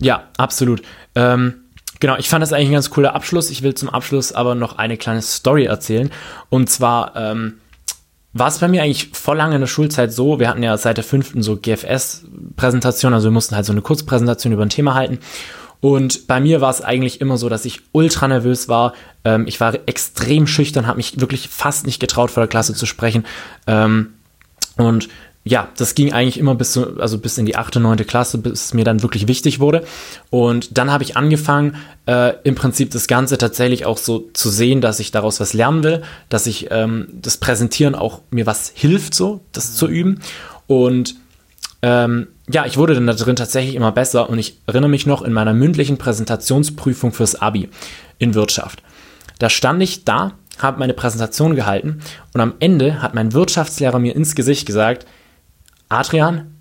Ja, 0.00 0.24
absolut. 0.36 0.82
Ähm, 1.14 1.54
genau, 1.98 2.16
ich 2.16 2.28
fand 2.28 2.42
das 2.42 2.52
eigentlich 2.52 2.68
ein 2.68 2.74
ganz 2.74 2.90
cooler 2.90 3.14
Abschluss. 3.14 3.50
Ich 3.50 3.62
will 3.62 3.74
zum 3.74 3.88
Abschluss 3.88 4.32
aber 4.32 4.54
noch 4.54 4.78
eine 4.78 4.96
kleine 4.96 5.22
Story 5.22 5.64
erzählen. 5.64 6.10
Und 6.48 6.70
zwar 6.70 7.16
ähm, 7.16 7.54
war 8.32 8.48
es 8.48 8.58
bei 8.58 8.68
mir 8.68 8.82
eigentlich 8.82 9.10
voll 9.12 9.36
lange 9.36 9.56
in 9.56 9.60
der 9.60 9.66
Schulzeit 9.66 10.12
so, 10.12 10.38
wir 10.38 10.48
hatten 10.48 10.62
ja 10.62 10.76
seit 10.76 10.96
der 10.96 11.04
fünften 11.04 11.42
so 11.42 11.56
GFS-Präsentation, 11.56 13.12
also 13.12 13.28
wir 13.28 13.32
mussten 13.32 13.56
halt 13.56 13.66
so 13.66 13.72
eine 13.72 13.82
Kurzpräsentation 13.82 14.52
über 14.52 14.62
ein 14.62 14.68
Thema 14.70 14.94
halten. 14.94 15.18
Und 15.80 16.26
bei 16.26 16.40
mir 16.40 16.60
war 16.60 16.70
es 16.70 16.82
eigentlich 16.82 17.20
immer 17.20 17.38
so, 17.38 17.48
dass 17.48 17.64
ich 17.64 17.80
ultra 17.92 18.28
nervös 18.28 18.68
war. 18.68 18.92
Ähm, 19.24 19.46
ich 19.46 19.60
war 19.60 19.74
extrem 19.86 20.46
schüchtern, 20.46 20.86
habe 20.86 20.98
mich 20.98 21.20
wirklich 21.20 21.48
fast 21.48 21.86
nicht 21.86 22.00
getraut, 22.00 22.30
vor 22.30 22.42
der 22.42 22.48
Klasse 22.48 22.74
zu 22.74 22.84
sprechen. 22.84 23.24
Ähm, 23.66 24.14
und 24.80 25.08
ja, 25.42 25.68
das 25.78 25.94
ging 25.94 26.12
eigentlich 26.12 26.38
immer 26.38 26.54
bis, 26.54 26.72
zu, 26.72 27.00
also 27.00 27.18
bis 27.18 27.38
in 27.38 27.46
die 27.46 27.56
achte, 27.56 27.80
neunte 27.80 28.04
Klasse, 28.04 28.38
bis 28.38 28.66
es 28.66 28.74
mir 28.74 28.84
dann 28.84 29.02
wirklich 29.02 29.26
wichtig 29.26 29.58
wurde. 29.58 29.84
Und 30.28 30.76
dann 30.76 30.90
habe 30.90 31.02
ich 31.02 31.16
angefangen, 31.16 31.76
äh, 32.06 32.34
im 32.44 32.54
Prinzip 32.54 32.90
das 32.90 33.06
Ganze 33.06 33.38
tatsächlich 33.38 33.86
auch 33.86 33.96
so 33.96 34.28
zu 34.34 34.50
sehen, 34.50 34.82
dass 34.82 35.00
ich 35.00 35.12
daraus 35.12 35.40
was 35.40 35.54
lernen 35.54 35.82
will, 35.82 36.02
dass 36.28 36.46
ich 36.46 36.68
ähm, 36.70 37.08
das 37.12 37.38
Präsentieren 37.38 37.94
auch 37.94 38.20
mir 38.30 38.44
was 38.44 38.70
hilft, 38.74 39.14
so 39.14 39.40
das 39.52 39.74
zu 39.74 39.88
üben. 39.88 40.20
Und 40.66 41.14
ähm, 41.80 42.28
ja, 42.50 42.66
ich 42.66 42.76
wurde 42.76 42.94
dann 42.94 43.06
da 43.06 43.14
drin 43.14 43.36
tatsächlich 43.36 43.74
immer 43.74 43.92
besser 43.92 44.28
und 44.28 44.38
ich 44.38 44.58
erinnere 44.66 44.90
mich 44.90 45.06
noch 45.06 45.22
in 45.22 45.32
meiner 45.32 45.54
mündlichen 45.54 45.96
Präsentationsprüfung 45.96 47.12
fürs 47.12 47.36
Abi 47.36 47.70
in 48.18 48.34
Wirtschaft. 48.34 48.82
Da 49.38 49.48
stand 49.48 49.82
ich 49.82 50.04
da, 50.04 50.32
habe 50.58 50.78
meine 50.78 50.94
Präsentation 50.94 51.54
gehalten 51.54 52.00
und 52.34 52.40
am 52.40 52.54
Ende 52.60 53.02
hat 53.02 53.14
mein 53.14 53.32
Wirtschaftslehrer 53.32 53.98
mir 53.98 54.14
ins 54.14 54.34
Gesicht 54.34 54.66
gesagt, 54.66 55.06
Adrian, 55.88 56.56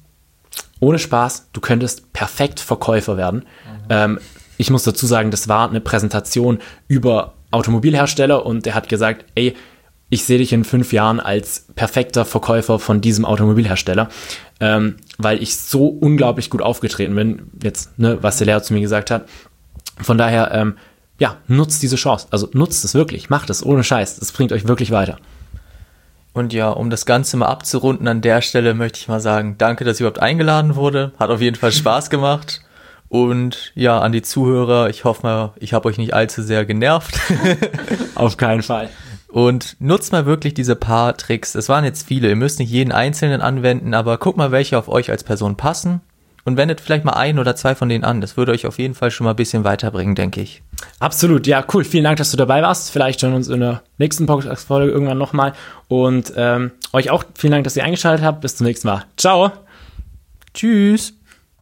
ohne 0.80 0.99
Spaß, 0.99 1.49
du 1.54 1.62
könntest 1.62 2.13
perfekt 2.13 2.60
Verkäufer 2.60 3.17
werden. 3.17 3.39
Mhm. 3.39 3.88
Ähm, 3.89 4.19
ich 4.58 4.69
muss 4.69 4.84
dazu 4.84 5.06
sagen, 5.06 5.32
das 5.32 5.47
war 5.47 5.69
eine 5.69 5.82
Präsentation 5.82 6.60
über 6.88 7.34
Automobilhersteller 7.52 8.45
und 8.45 8.67
er 8.67 8.75
hat 8.75 8.89
gesagt, 8.89 9.25
ey, 9.36 9.56
ich 10.10 10.25
sehe 10.25 10.39
dich 10.39 10.54
in 10.54 10.63
fünf 10.63 10.91
Jahren 10.91 11.19
als 11.19 11.67
perfekter 11.75 12.25
Verkäufer 12.25 12.80
von 12.80 12.99
diesem 12.99 13.25
Automobilhersteller, 13.25 14.10
ähm, 14.60 14.95
weil 15.17 15.41
ich 15.41 15.56
so 15.56 15.88
unglaublich 15.88 16.49
gut 16.49 16.62
aufgetreten 16.62 17.15
bin, 17.15 17.52
jetzt, 17.63 17.97
ne, 17.99 18.17
was 18.21 18.38
der 18.38 18.47
Lehrer 18.47 18.63
zu 18.63 18.73
mir 18.73 18.82
gesagt 18.82 19.12
hat. 19.12 19.30
Von 20.02 20.17
daher, 20.17 20.52
ähm, 20.54 20.78
ja, 21.20 21.38
nutzt 21.48 21.84
diese 21.84 21.98
Chance. 21.98 22.28
Also 22.32 22.50
nutzt 22.54 22.84
es 22.84 22.96
wirklich, 22.96 23.30
macht 23.30 23.50
es 23.50 23.64
ohne 23.64 23.84
Scheiß. 23.84 24.18
Das 24.20 24.32
bringt 24.32 24.52
euch 24.52 24.68
wirklich 24.68 24.92
weiter. 24.92 25.18
Und 26.34 26.54
ja, 26.54 26.70
um 26.70 26.90
das 26.90 27.06
Ganze 27.06 27.38
mal 27.38 27.48
abzurunden 27.48 28.08
an 28.08 28.22
der 28.22 28.42
Stelle 28.42 28.74
möchte 28.74 29.00
ich 29.00 29.08
mal 29.08 29.20
sagen, 29.20 29.56
danke, 29.58 29.84
dass 29.84 29.98
ich 29.98 30.02
überhaupt 30.02 30.22
eingeladen 30.22 30.76
wurde. 30.76 31.12
Hat 31.20 31.30
auf 31.30 31.42
jeden 31.42 31.58
Fall 31.58 31.72
Spaß 31.74 32.10
gemacht. 32.10 32.62
Und 33.10 33.72
ja, 33.76 34.00
an 34.00 34.12
die 34.12 34.22
Zuhörer, 34.22 34.90
ich 34.90 35.04
hoffe 35.04 35.24
mal, 35.24 35.54
ich 35.58 35.74
habe 35.74 35.90
euch 35.90 35.98
nicht 35.98 36.14
allzu 36.14 36.42
sehr 36.42 36.66
genervt. 36.66 37.20
auf 38.16 38.38
keinen 38.38 38.62
Fall. 38.62 38.90
Und 39.28 39.76
nutzt 39.80 40.12
mal 40.12 40.26
wirklich 40.26 40.54
diese 40.54 40.76
paar 40.76 41.18
Tricks. 41.18 41.56
Es 41.56 41.70
waren 41.70 41.84
jetzt 41.84 42.08
viele, 42.08 42.30
ihr 42.30 42.36
müsst 42.36 42.60
nicht 42.60 42.72
jeden 42.72 42.92
einzelnen 42.92 43.42
anwenden, 43.42 43.94
aber 43.94 44.18
guckt 44.18 44.38
mal, 44.38 44.52
welche 44.52 44.78
auf 44.78 44.88
euch 44.88 45.12
als 45.12 45.24
Person 45.24 45.56
passen 45.58 46.02
und 46.46 46.58
wendet 46.58 46.82
vielleicht 46.82 47.06
mal 47.06 47.14
ein 47.14 47.38
oder 47.40 47.56
zwei 47.56 47.76
von 47.76 47.90
denen 47.90 48.04
an. 48.04 48.22
Das 48.22 48.38
würde 48.38 48.52
euch 48.52 48.66
auf 48.66 48.80
jeden 48.80 48.96
Fall 48.96 49.12
schon 49.12 49.26
mal 49.26 49.32
ein 49.32 49.36
bisschen 49.36 49.64
weiterbringen, 49.64 50.16
denke 50.16 50.42
ich. 50.42 50.64
Absolut, 51.00 51.48
ja, 51.48 51.65
cool. 51.74 51.84
Vielen 51.84 52.04
Dank, 52.04 52.18
dass 52.18 52.32
du 52.32 52.38
dabei 52.38 52.62
warst. 52.62 52.92
Vielleicht 52.92 53.22
hören 53.22 53.32
wir 53.32 53.38
uns 53.38 53.48
in 53.48 53.60
der 53.60 53.84
nächsten 53.98 54.26
Podcast-Folge 54.26 54.92
irgendwann 54.92 55.18
nochmal. 55.18 55.54
Und 55.88 56.34
ähm, 56.36 56.72
euch 56.94 57.10
auch 57.10 57.24
vielen 57.36 57.52
Dank, 57.52 57.63
dass 57.63 57.78
ihr 57.78 57.84
eingeschaltet 57.84 58.26
habt. 58.26 58.42
Bis 58.42 58.56
zum 58.56 58.65
nächsten 58.65 58.88
Mal. 58.88 59.06
Ciao. 59.18 59.52
Tschüss. 60.54 61.19